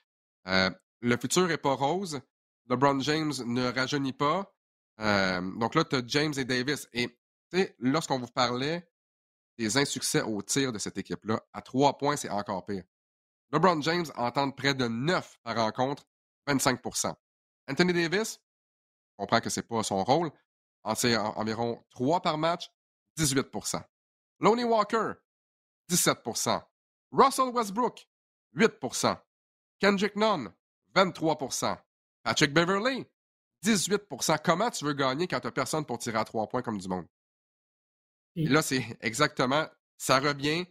[0.47, 0.69] Euh,
[1.01, 2.21] le futur n'est pas rose.
[2.69, 4.53] LeBron James ne rajeunit pas.
[4.99, 6.87] Euh, donc là, tu as James et Davis.
[6.93, 7.09] Et
[7.79, 8.87] lorsqu'on vous parlait
[9.57, 12.83] des insuccès au tir de cette équipe-là, à trois points, c'est encore pire.
[13.51, 16.05] LeBron James entend près de neuf par rencontre,
[16.47, 17.13] 25%
[17.69, 18.39] Anthony Davis,
[19.17, 20.31] on comprend que ce n'est pas son rôle,
[20.83, 22.69] en tire environ trois par match,
[23.17, 23.81] 18%
[24.39, 25.13] Lonnie Walker,
[25.89, 26.61] 17%
[27.11, 28.07] Russell Westbrook,
[28.53, 28.71] 8
[29.83, 30.47] Kendrick Nunn,
[30.95, 31.77] 23%
[32.23, 33.05] Patrick Beverly,
[33.65, 36.77] 18% Comment tu veux gagner quand tu n'as personne pour tirer à trois points comme
[36.77, 37.05] du monde?
[38.37, 39.67] Et là, c'est exactement,
[39.97, 40.65] ça revient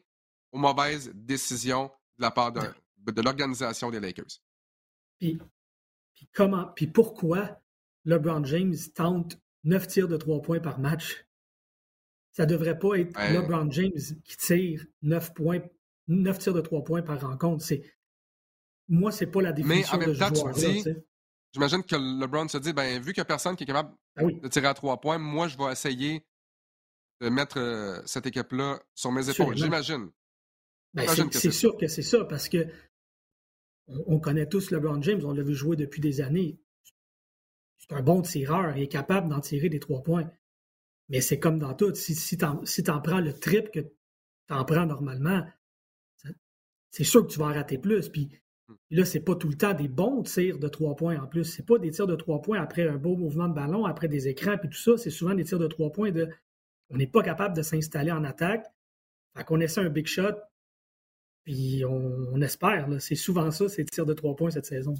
[0.51, 2.62] aux mauvaises décisions de la part de,
[3.05, 4.40] de l'organisation des Lakers.
[5.18, 5.38] Puis,
[6.14, 7.61] puis, comment, puis pourquoi
[8.07, 11.27] LeBron James tente 9 tirs de trois points par match?
[12.31, 15.61] Ça devrait pas être LeBron James qui tire 9 points,
[16.09, 17.62] 9 tirs de trois points par rencontre.
[17.62, 17.83] C'est,
[18.88, 20.85] moi, c'est pas la définition Mais en même temps, joueur, tu dis,
[21.53, 24.25] j'imagine que LeBron se dit, ben, vu qu'il n'y a personne qui est capable ah
[24.25, 26.27] de tirer à trois points, moi, je vais essayer
[27.21, 29.57] de mettre euh, cette équipe-là sur mes épaules.
[29.57, 30.11] J'imagine.
[30.95, 32.66] Ben, c'est sûr que c'est ça, parce que
[33.88, 36.61] on, connaît tous LeBron James, on l'a vu jouer depuis des années.
[37.79, 40.31] C'est un bon tireur, il est capable d'en tirer des trois points.
[41.09, 43.90] Mais c'est comme dans tout, si, si tu en, prends le trip que tu
[44.51, 45.45] en prends normalement,
[46.90, 48.09] c'est sûr que tu vas en rater plus.
[48.09, 48.31] Puis
[48.73, 48.97] hmm.
[48.97, 51.45] là, c'est pas tout le temps des bons tirs de trois points en plus.
[51.45, 54.29] C'est pas des tirs de trois points après un beau mouvement de ballon, après des
[54.29, 54.97] écrans, puis tout ça.
[54.97, 56.29] C'est souvent des tirs de trois points de
[56.91, 58.67] on n'est pas capable de s'installer en attaque.
[59.37, 60.35] Fait qu'on essaie un big shot,
[61.45, 62.87] puis on, espère.
[63.01, 64.95] C'est souvent ça, ces tirs de trois points cette saison.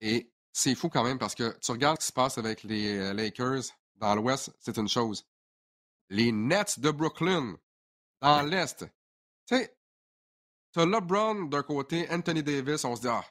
[0.00, 2.98] Et c'est fou quand même parce que tu regardes ce qui se passe avec les
[2.98, 3.62] euh, Lakers
[3.96, 5.26] dans l'Ouest, c'est une chose.
[6.10, 7.56] Les Nets de Brooklyn
[8.20, 8.84] dans l'Est.
[9.46, 9.74] Tu sais,
[10.72, 13.24] tu as LeBron d'un côté, Anthony Davis, on se dit, ah,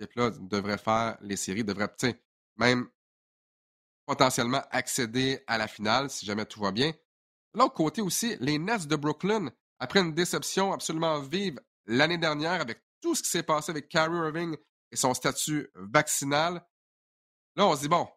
[0.00, 2.22] cette là devrait faire les séries, devrait, tu sais,
[2.56, 2.88] même
[4.06, 6.90] potentiellement accéder à la finale si jamais tout va bien.
[6.90, 12.60] De l'autre côté aussi, les Nets de Brooklyn, après une déception absolument vive l'année dernière
[12.60, 14.56] avec tout ce qui s'est passé avec Kyrie Irving
[14.90, 16.66] et son statut vaccinal,
[17.56, 18.08] là, on se dit, bon,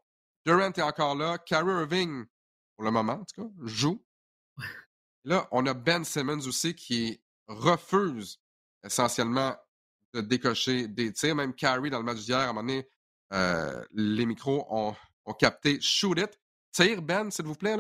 [0.46, 2.26] Durant est encore là, Kyrie Irving,
[2.76, 4.04] pour le moment, en tout cas, joue.
[5.24, 8.40] Là, on a Ben Simmons aussi qui refuse
[8.86, 9.56] essentiellement
[10.14, 11.36] de décocher des tirs.
[11.36, 12.88] Même Kyrie, dans le match d'hier, à un moment donné,
[13.34, 14.96] euh, les micros ont
[15.34, 16.40] capté Shoot It.
[16.72, 17.78] Tire, Ben, s'il vous plaît.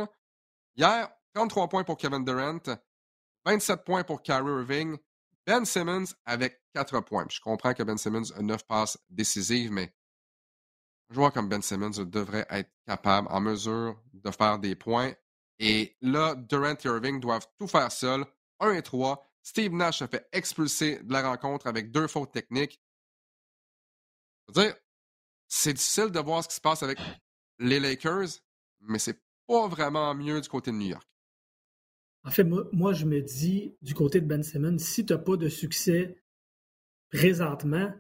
[0.76, 2.60] Hier, 33 points pour Kevin Durant,
[3.46, 4.98] 27 points pour Kyrie Irving,
[5.46, 7.28] Ben Simmons avec 4 points.
[7.30, 9.94] je comprends que Ben Simmons a 9 passes décisives, mais
[11.10, 15.14] un joueur comme Ben Simmons devrait être capable, en mesure de faire des points.
[15.60, 18.26] Et là, Durant et Irving doivent tout faire seuls.
[18.60, 19.26] 1 et 3.
[19.46, 22.82] Steve Nash a fait expulser de la rencontre avec deux fautes techniques.
[24.52, 24.76] Dire,
[25.48, 26.98] c'est difficile de voir ce qui se passe avec
[27.60, 28.40] les Lakers,
[28.82, 31.08] mais c'est pas vraiment mieux du côté de New York.
[32.24, 35.38] En fait, moi, je me dis, du côté de Ben Simmons, si tu n'as pas
[35.38, 36.20] de succès
[37.12, 37.94] présentement,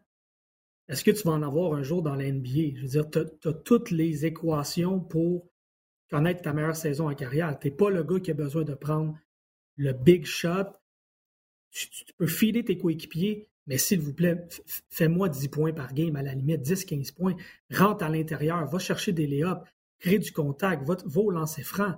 [0.87, 2.75] est-ce que tu vas en avoir un jour dans la NBA?
[2.75, 5.47] Je veux dire, tu as, toutes les équations pour
[6.09, 7.59] connaître ta meilleure saison en carrière.
[7.59, 9.15] Tu n'es pas le gars qui a besoin de prendre
[9.75, 10.73] le big shot.
[11.75, 14.47] Tu, peux filer tes coéquipiers, mais s'il vous plaît,
[14.89, 17.35] fais-moi 10 points par game, à la limite, 10-15 points.
[17.69, 19.61] Rentre à l'intérieur, va chercher des lay-ups,
[19.99, 21.95] crée du contact, va, au lancer franc.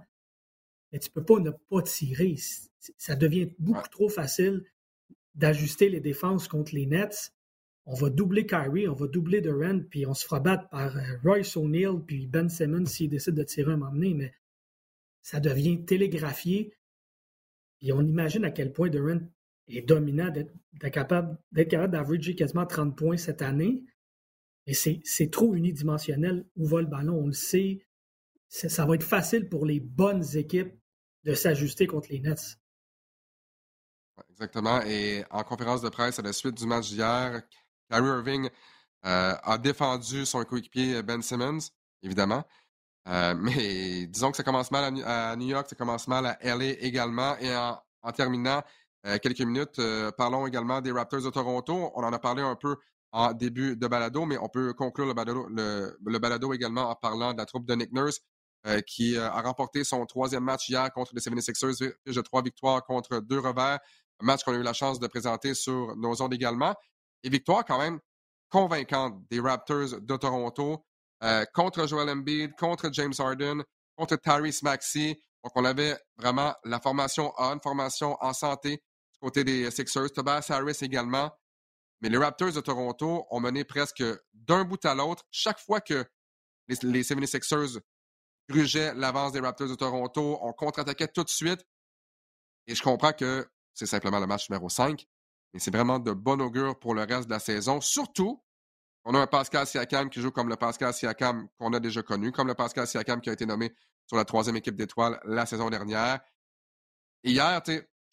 [0.91, 2.35] Mais tu ne peux pas ne pas tirer.
[2.97, 4.65] Ça devient beaucoup trop facile
[5.35, 7.31] d'ajuster les défenses contre les Nets.
[7.85, 11.17] On va doubler Kyrie, on va doubler Durant, puis on se fera battre par euh,
[11.23, 14.33] Royce O'Neal, puis Ben Simmons s'il décide de tirer un moment donné, mais
[15.21, 16.73] ça devient télégraphié.
[17.81, 19.21] Et on imagine à quel point Durant
[19.67, 20.53] est dominant, d'être
[20.91, 23.83] capable d'averager quasiment 30 points cette année.
[24.65, 27.19] Mais c'est trop unidimensionnel où va le ballon.
[27.23, 27.85] On le sait.
[28.49, 30.73] Ça va être facile pour les bonnes équipes
[31.23, 32.57] de s'ajuster contre les Nets.
[34.29, 34.81] Exactement.
[34.83, 37.41] Et en conférence de presse à la suite du match d'hier,
[37.89, 38.49] Kyrie Irving
[39.05, 41.59] euh, a défendu son coéquipier Ben Simmons,
[42.01, 42.43] évidemment.
[43.07, 46.71] Euh, mais disons que ça commence mal à, New York, ça commence mal à LA
[46.81, 47.37] également.
[47.39, 48.63] Et en terminant,
[49.07, 49.79] euh, quelques minutes.
[49.79, 51.91] Euh, parlons également des Raptors de Toronto.
[51.95, 52.75] On en a parlé un peu
[53.13, 57.31] en début de balado, mais on peut conclure le balado, le, balado également en parlant
[57.31, 58.19] de la troupe de Nick Nurse,
[58.65, 63.19] euh, qui a remporté son troisième match hier contre les 76ers, de trois victoires contre
[63.21, 63.79] deux revers.
[64.19, 66.75] Un match qu'on a eu la chance de présenter sur nos ondes également.
[67.23, 67.99] Et victoire quand même
[68.49, 70.85] convaincante des Raptors de Toronto
[71.53, 73.63] contre Joel Embiid, contre James Harden.
[73.95, 75.17] contre Tyrese Maxey.
[75.43, 78.81] Donc, on avait vraiment la formation une formation en santé
[79.19, 80.11] côté des Sixers.
[80.11, 81.31] Tobias Harris également.
[82.01, 84.03] Mais les Raptors de Toronto ont mené presque
[84.33, 85.25] d'un bout à l'autre.
[85.31, 86.05] Chaque fois que
[86.67, 87.81] les, les 76ers
[88.49, 91.65] grugeaient l'avance des Raptors de Toronto, on contre-attaquait tout de suite.
[92.67, 95.05] Et je comprends que c'est simplement le match numéro 5,
[95.53, 97.81] mais c'est vraiment de bon augure pour le reste de la saison.
[97.81, 98.43] Surtout,
[99.05, 102.31] on a un Pascal Siakam qui joue comme le Pascal Siakam qu'on a déjà connu,
[102.31, 103.73] comme le Pascal Siakam qui a été nommé
[104.05, 106.19] sur la troisième équipe d'étoiles la saison dernière.
[107.23, 107.61] Hier,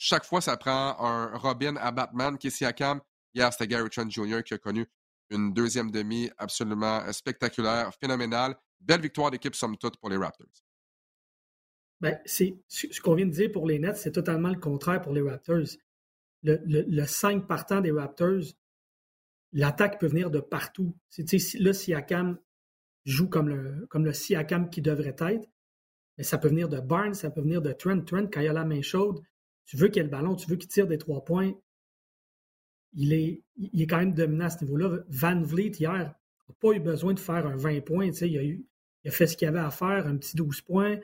[0.05, 3.01] chaque fois, ça prend un Robin à Batman qui est Siakam.
[3.33, 4.43] Hier, c'était Gary Trent Jr.
[4.45, 4.87] qui a connu
[5.31, 8.55] une deuxième demi absolument spectaculaire, phénoménale.
[8.81, 10.47] Belle victoire d'équipe, somme toute, pour les Raptors.
[12.03, 15.15] Ben, c'est, ce qu'on vient de dire pour les Nets, c'est totalement le contraire pour
[15.15, 15.79] les Raptors.
[16.43, 18.43] Le, le, 5 partant des Raptors,
[19.53, 20.95] l'attaque peut venir de partout.
[21.09, 22.39] C'est, là, Siakam
[23.07, 25.49] joue comme le, comme le Siakam qui devrait être,
[26.19, 28.03] mais ça peut venir de Barnes, ça peut venir de Trent.
[28.03, 29.23] Trent, quand il a la main chaude,
[29.67, 31.53] tu veux qu'il ait le ballon, tu veux qu'il tire des trois points.
[32.93, 34.99] Il est, il est quand même dominant à ce niveau-là.
[35.09, 36.15] Van Vliet, hier,
[36.49, 38.11] n'a pas eu besoin de faire un 20 points.
[38.11, 40.99] Il a, il fait ce qu'il avait à faire, un petit 12 points,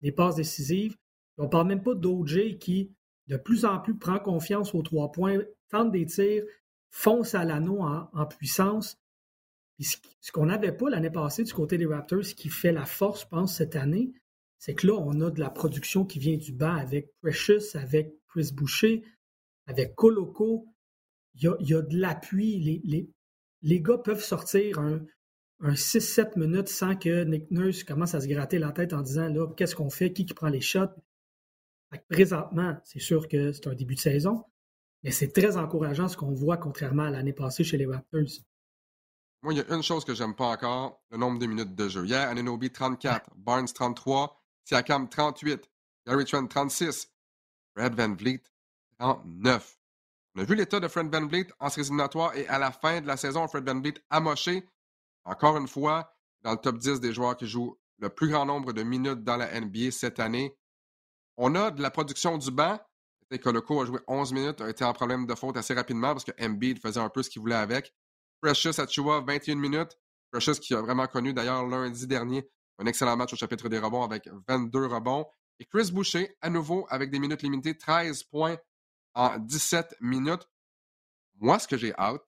[0.00, 0.96] des passes décisives.
[1.38, 2.94] On ne parle même pas d'OJ qui,
[3.26, 6.44] de plus en plus, prend confiance aux trois points, tente des tirs,
[6.90, 8.98] fonce à l'anneau en, puissance.
[9.80, 9.96] ce,
[10.32, 13.26] qu'on n'avait pas l'année passée du côté des Raptors, ce qui fait la force, je
[13.26, 14.12] pense, cette année,
[14.62, 18.14] c'est que là, on a de la production qui vient du bas avec Precious, avec
[18.28, 19.02] Chris Boucher,
[19.66, 20.68] avec Coloco.
[21.34, 22.60] Il y a, de l'appui.
[22.60, 23.10] Les, les,
[23.62, 25.00] les, gars peuvent sortir un,
[25.62, 29.28] un 6-7 minutes sans que Nick Nurse commence à se gratter la tête en disant
[29.28, 30.94] là, qu'est-ce qu'on fait, qui, qui prend les shots?
[32.08, 34.44] présentement, c'est sûr que c'est un début de saison,
[35.02, 38.44] mais c'est très encourageant ce qu'on voit contrairement à l'année passée chez les Raptors.
[39.42, 41.88] Moi, il y a une chose que j'aime pas encore, le nombre de minutes de
[41.88, 42.06] jeu.
[42.06, 45.68] Hier, Ananobi 34, Barnes 33, Siakam 38,
[46.06, 47.08] Gary Trent 36,
[47.74, 48.42] Fred Van Vliet
[48.98, 49.78] 39.
[50.34, 53.00] On a vu l'état de Fred Van Vliet en séries éliminatoires et à la fin
[53.00, 54.66] de la saison, Fred Van Vliet moché
[55.24, 58.72] encore une fois, dans le top 10 des joueurs qui jouent le plus grand nombre
[58.72, 60.56] de minutes dans la NBA cette année.
[61.36, 62.80] On a de la production du banc.
[63.42, 66.32] Coloco a joué 11 minutes, a été en problème de faute assez rapidement parce que
[66.44, 67.94] Embiid faisait un peu ce qu'il voulait avec.
[68.42, 69.96] Precious Achua, 21 minutes.
[70.30, 72.46] Precious qui a vraiment connu d'ailleurs lundi dernier
[72.82, 75.26] un excellent match au chapitre des rebonds avec 22 rebonds.
[75.58, 78.56] Et Chris Boucher, à nouveau, avec des minutes limitées, 13 points
[79.14, 80.48] en 17 minutes.
[81.38, 82.22] Moi, ce que j'ai hâte,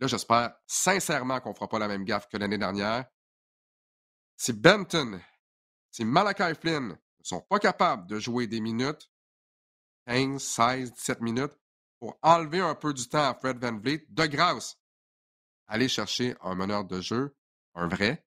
[0.00, 3.04] Là, j'espère sincèrement qu'on ne fera pas la même gaffe que l'année dernière.
[4.36, 5.20] Si Benton,
[5.90, 9.10] si Malachi Flynn ne sont pas capables de jouer des minutes,
[10.06, 11.52] 15, 16, 17 minutes,
[11.98, 14.78] pour enlever un peu du temps à Fred Van Vliet, de grâce,
[15.66, 17.36] allez chercher un meneur de jeu,
[17.74, 18.26] un vrai,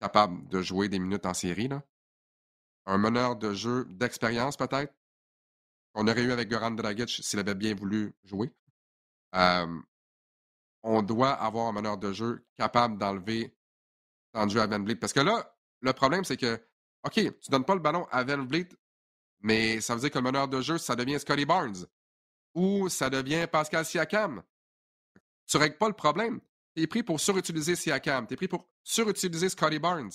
[0.00, 1.68] capable de jouer des minutes en série,
[2.86, 4.94] un meneur de jeu d'expérience peut-être,
[5.92, 8.52] qu'on aurait eu avec Goran Dragic s'il avait bien voulu jouer.
[10.82, 13.54] On doit avoir un meneur de jeu capable d'enlever
[14.32, 14.96] dans le jeu à Van Vliet.
[14.96, 16.54] Parce que là, le problème, c'est que,
[17.04, 18.68] OK, tu ne donnes pas le ballon à Van Vliet,
[19.40, 21.86] mais ça veut dire que le meneur de jeu, ça devient Scotty Barnes
[22.54, 24.42] ou ça devient Pascal Siakam.
[25.46, 26.40] Tu ne règles pas le problème.
[26.76, 28.26] Tu es pris pour surutiliser Siakam.
[28.26, 30.12] Tu es pris pour surutiliser Scotty Barnes.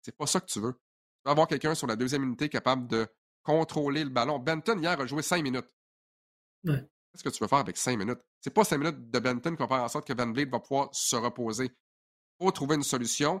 [0.00, 0.72] C'est pas ça que tu veux.
[0.72, 0.78] Tu
[1.26, 3.06] veux avoir quelqu'un sur la deuxième unité capable de
[3.42, 4.38] contrôler le ballon.
[4.38, 5.74] Benton, hier, a joué cinq minutes.
[6.64, 6.88] Ouais.
[7.12, 8.20] Qu'est-ce que tu veux faire avec cinq minutes?
[8.40, 10.60] C'est pas cinq minutes de Benton qui va faire en sorte que Van Vliet va
[10.60, 11.66] pouvoir se reposer.
[11.66, 13.40] Il faut trouver une solution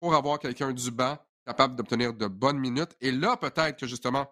[0.00, 2.94] pour avoir quelqu'un du banc capable d'obtenir de bonnes minutes.
[3.00, 4.30] Et là, peut-être que justement,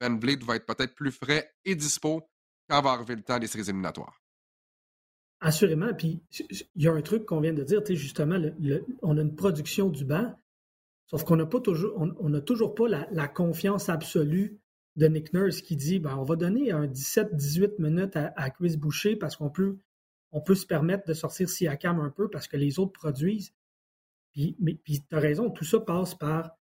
[0.00, 2.28] Van Vliet va être peut-être plus frais et dispo
[2.68, 4.20] quand va arriver le temps des séries éliminatoires.
[5.40, 5.94] Assurément.
[5.94, 6.20] Puis,
[6.74, 8.40] il y a un truc qu'on vient de dire, justement,
[9.02, 10.34] on a une production du banc,
[11.06, 14.58] sauf qu'on n'a toujours, on, toujours pas la, confiance absolue
[14.96, 19.14] de Nick Nurse qui dit ben, on va donner un 17-18 minutes à, Chris Boucher
[19.14, 19.78] parce qu'on peut,
[20.54, 23.52] se permettre de sortir Siakam un peu parce que les autres produisent.
[24.32, 26.58] Puis, puis tu as raison, tout ça passe par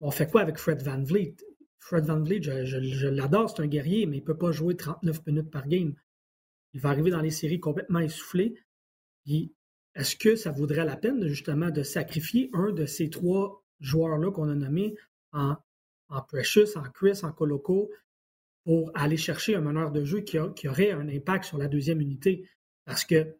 [0.00, 1.36] on fait quoi avec Fred Van Vliet?
[1.78, 5.26] Fred Van Vliet, je, l'adore, c'est un guerrier, mais il ne peut pas jouer 39
[5.26, 5.94] minutes par game.
[6.72, 8.54] Il va arriver dans les séries complètement essoufflé.
[9.94, 14.48] Est-ce que ça vaudrait la peine justement de sacrifier un de ces trois joueurs-là qu'on
[14.48, 14.94] a nommés
[15.32, 15.56] en
[16.10, 17.90] en Precious, en Chris, en Coloco,
[18.64, 22.48] pour aller chercher un meneur de jeu qui, aurait un impact sur la deuxième unité?
[22.84, 23.36] Parce que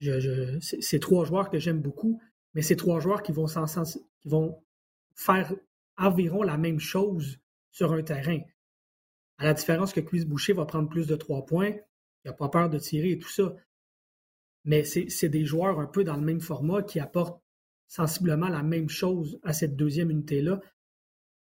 [0.00, 2.20] je, c'est trois joueurs que j'aime beaucoup,
[2.54, 4.62] mais c'est trois joueurs qui vont, qui vont
[5.14, 5.54] faire
[5.96, 7.38] environ la même chose
[7.70, 8.40] sur un terrain.
[9.38, 11.74] À la différence que Chris Boucher va prendre plus de trois points,
[12.24, 13.54] il n'a pas peur de tirer et tout ça.
[14.64, 17.42] Mais c'est des joueurs un peu dans le même format qui apportent
[17.86, 20.60] sensiblement la même chose à cette deuxième unité-là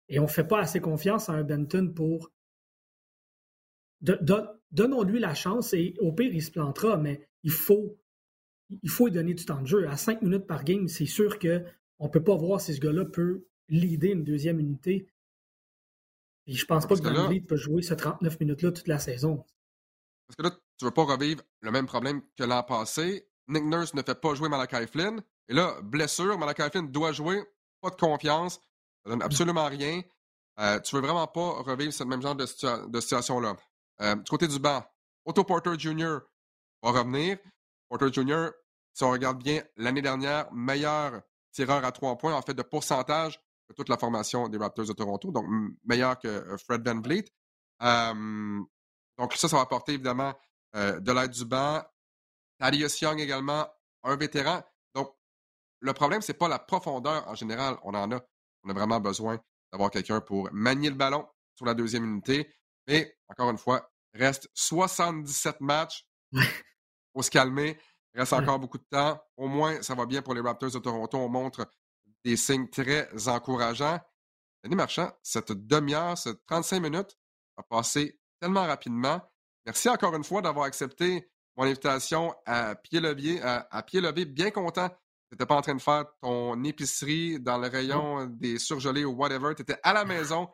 [0.09, 2.31] Et on ne fait pas assez confiance à un Benton pour.
[4.03, 7.97] Donnons-lui la chance et au pire, il se plantera, mais il faut,
[8.69, 9.89] il faut lui donner du temps de jeu.
[9.89, 13.07] À cinq minutes par game, c'est sûr qu'on ne peut pas voir si ce gars-là
[13.07, 15.09] peut leader une deuxième unité.
[16.47, 19.45] Et je pense pas que, Van peut jouer ce 39 minutes-là toute la saison.
[20.27, 23.29] Parce que là, tu veux pas revivre le même problème que l'an passé.
[23.49, 25.23] Nick Nurse ne fait pas jouer Malachi Flynn.
[25.49, 27.45] Et là, blessure, Malachi Flynn doit jouer.
[27.81, 28.55] Pas de confiance.
[29.05, 30.03] Ça donne absolument rien.
[30.59, 33.57] Euh, tu veux vraiment pas revivre ce même genre de, situation-là.
[34.01, 34.85] Euh, du côté du banc,
[35.25, 36.19] Otto Porter Jr.
[36.83, 37.39] va revenir.
[37.89, 38.49] Porter Jr.,
[38.93, 41.23] si on regarde bien, l'année dernière, meilleur
[41.53, 44.93] tireur à trois points, en fait, de pourcentage de toute la formation des Raptors de
[44.93, 45.47] Toronto, donc
[45.85, 47.25] meilleur que euh, Fred Van Vliet.
[49.19, 50.35] Donc ça, ça va apporter évidemment
[50.75, 51.83] de l'aide du banc.
[52.59, 53.67] Thaddeus Young également,
[54.03, 54.63] un vétéran.
[54.95, 55.15] Donc,
[55.81, 57.77] le problème, c'est pas la profondeur en général.
[57.83, 58.21] On en a.
[58.65, 59.39] On a vraiment besoin
[59.73, 62.55] d'avoir quelqu'un pour manier le ballon sur la deuxième unité.
[62.87, 66.07] Mais, encore une fois, reste 77 matchs.
[67.15, 67.79] faut se calmer.
[68.15, 69.21] Il reste encore beaucoup de temps.
[69.37, 71.19] Au moins, ça va bien pour les Raptors de Toronto.
[71.19, 71.71] On montre
[72.25, 74.01] des signes très encourageants.
[74.65, 77.19] Denis Marchand, cette demi-heure, cette 35 minutes
[77.57, 79.21] a passé tellement rapidement.
[79.65, 84.51] Merci encore une fois d'avoir accepté mon invitation à pied levé, à, pied levé, bien
[84.51, 84.89] content.
[84.89, 89.13] Tu n'étais pas en train de faire ton épicerie dans le rayon des surgelés ou
[89.13, 89.55] whatever.
[89.55, 90.49] Tu étais à la maison,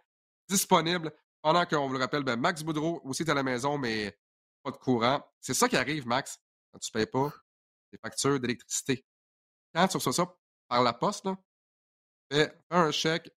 [0.48, 1.12] disponible.
[1.42, 4.16] Pendant qu'on vous le rappelle, ben, Max Boudreau aussi est à la maison, mais
[4.62, 5.22] pas de courant.
[5.40, 6.38] C'est ça qui arrive, Max,
[6.72, 7.32] quand tu ne payes pas
[7.90, 9.04] tes factures d'électricité.
[9.74, 10.34] Quand tu reçois ça
[10.68, 11.28] par la poste,
[12.30, 13.30] fais, un chèque,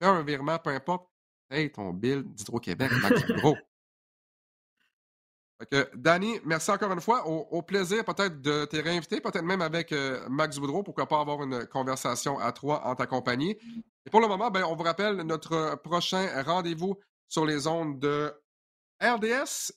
[0.00, 1.08] fais un virement, peu importe.
[1.50, 3.56] Hey, ton bill d'Hydro-Québec, Max Boudreau.
[5.94, 7.26] Danny, merci encore une fois.
[7.26, 10.82] Au, plaisir peut-être de te réinviter, peut-être même avec euh, Max Boudreau.
[10.82, 13.56] Pourquoi pas avoir une conversation à trois en ta compagnie.
[14.04, 16.98] Et pour le moment, ben, on vous rappelle notre prochain rendez-vous
[17.28, 18.32] sur les ondes de
[19.02, 19.72] RDS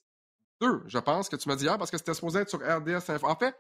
[0.62, 3.10] 2, je pense que tu m'as dit hier, parce que c'était supposé être sur RDS
[3.10, 3.28] Info.
[3.28, 3.56] En fait,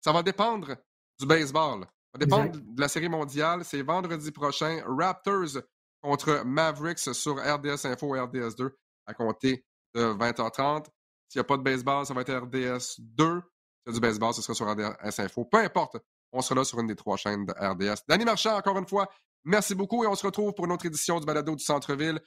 [0.00, 0.76] ça va dépendre
[1.18, 1.80] du baseball.
[1.82, 3.64] Ça va dépendre de la série mondiale.
[3.64, 4.82] C'est vendredi prochain.
[4.86, 5.62] Raptors
[6.02, 8.76] contre Mavericks sur RDS Info et RDS 2
[9.06, 9.64] à compter
[9.94, 10.86] de 20h30.
[11.30, 13.24] S'il n'y a pas de baseball, ça va être RDS 2.
[13.24, 15.44] S'il y a du baseball, ce sera sur RDS Info.
[15.44, 15.96] Peu importe,
[16.32, 18.02] on sera là sur une des trois chaînes de RDS.
[18.08, 19.08] Danny Marchand, encore une fois,
[19.44, 22.20] merci beaucoup et on se retrouve pour une autre édition du Balado du Centre-Ville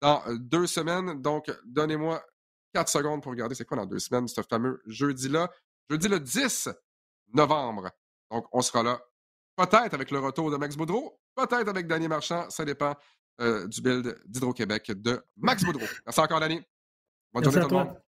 [0.00, 1.22] dans euh, deux semaines.
[1.22, 2.20] Donc, donnez-moi
[2.74, 5.48] quatre secondes pour regarder c'est quoi dans deux semaines, ce fameux jeudi-là.
[5.88, 6.68] Jeudi le 10
[7.34, 7.92] novembre.
[8.32, 9.00] Donc, on sera là
[9.54, 12.50] peut-être avec le retour de Max Boudreau, peut-être avec Danny Marchand.
[12.50, 12.96] Ça dépend
[13.40, 15.86] euh, du build d'Hydro-Québec de Max Boudreau.
[16.04, 16.60] Merci encore, Danny.
[17.32, 18.00] Bonne journée tout le monde.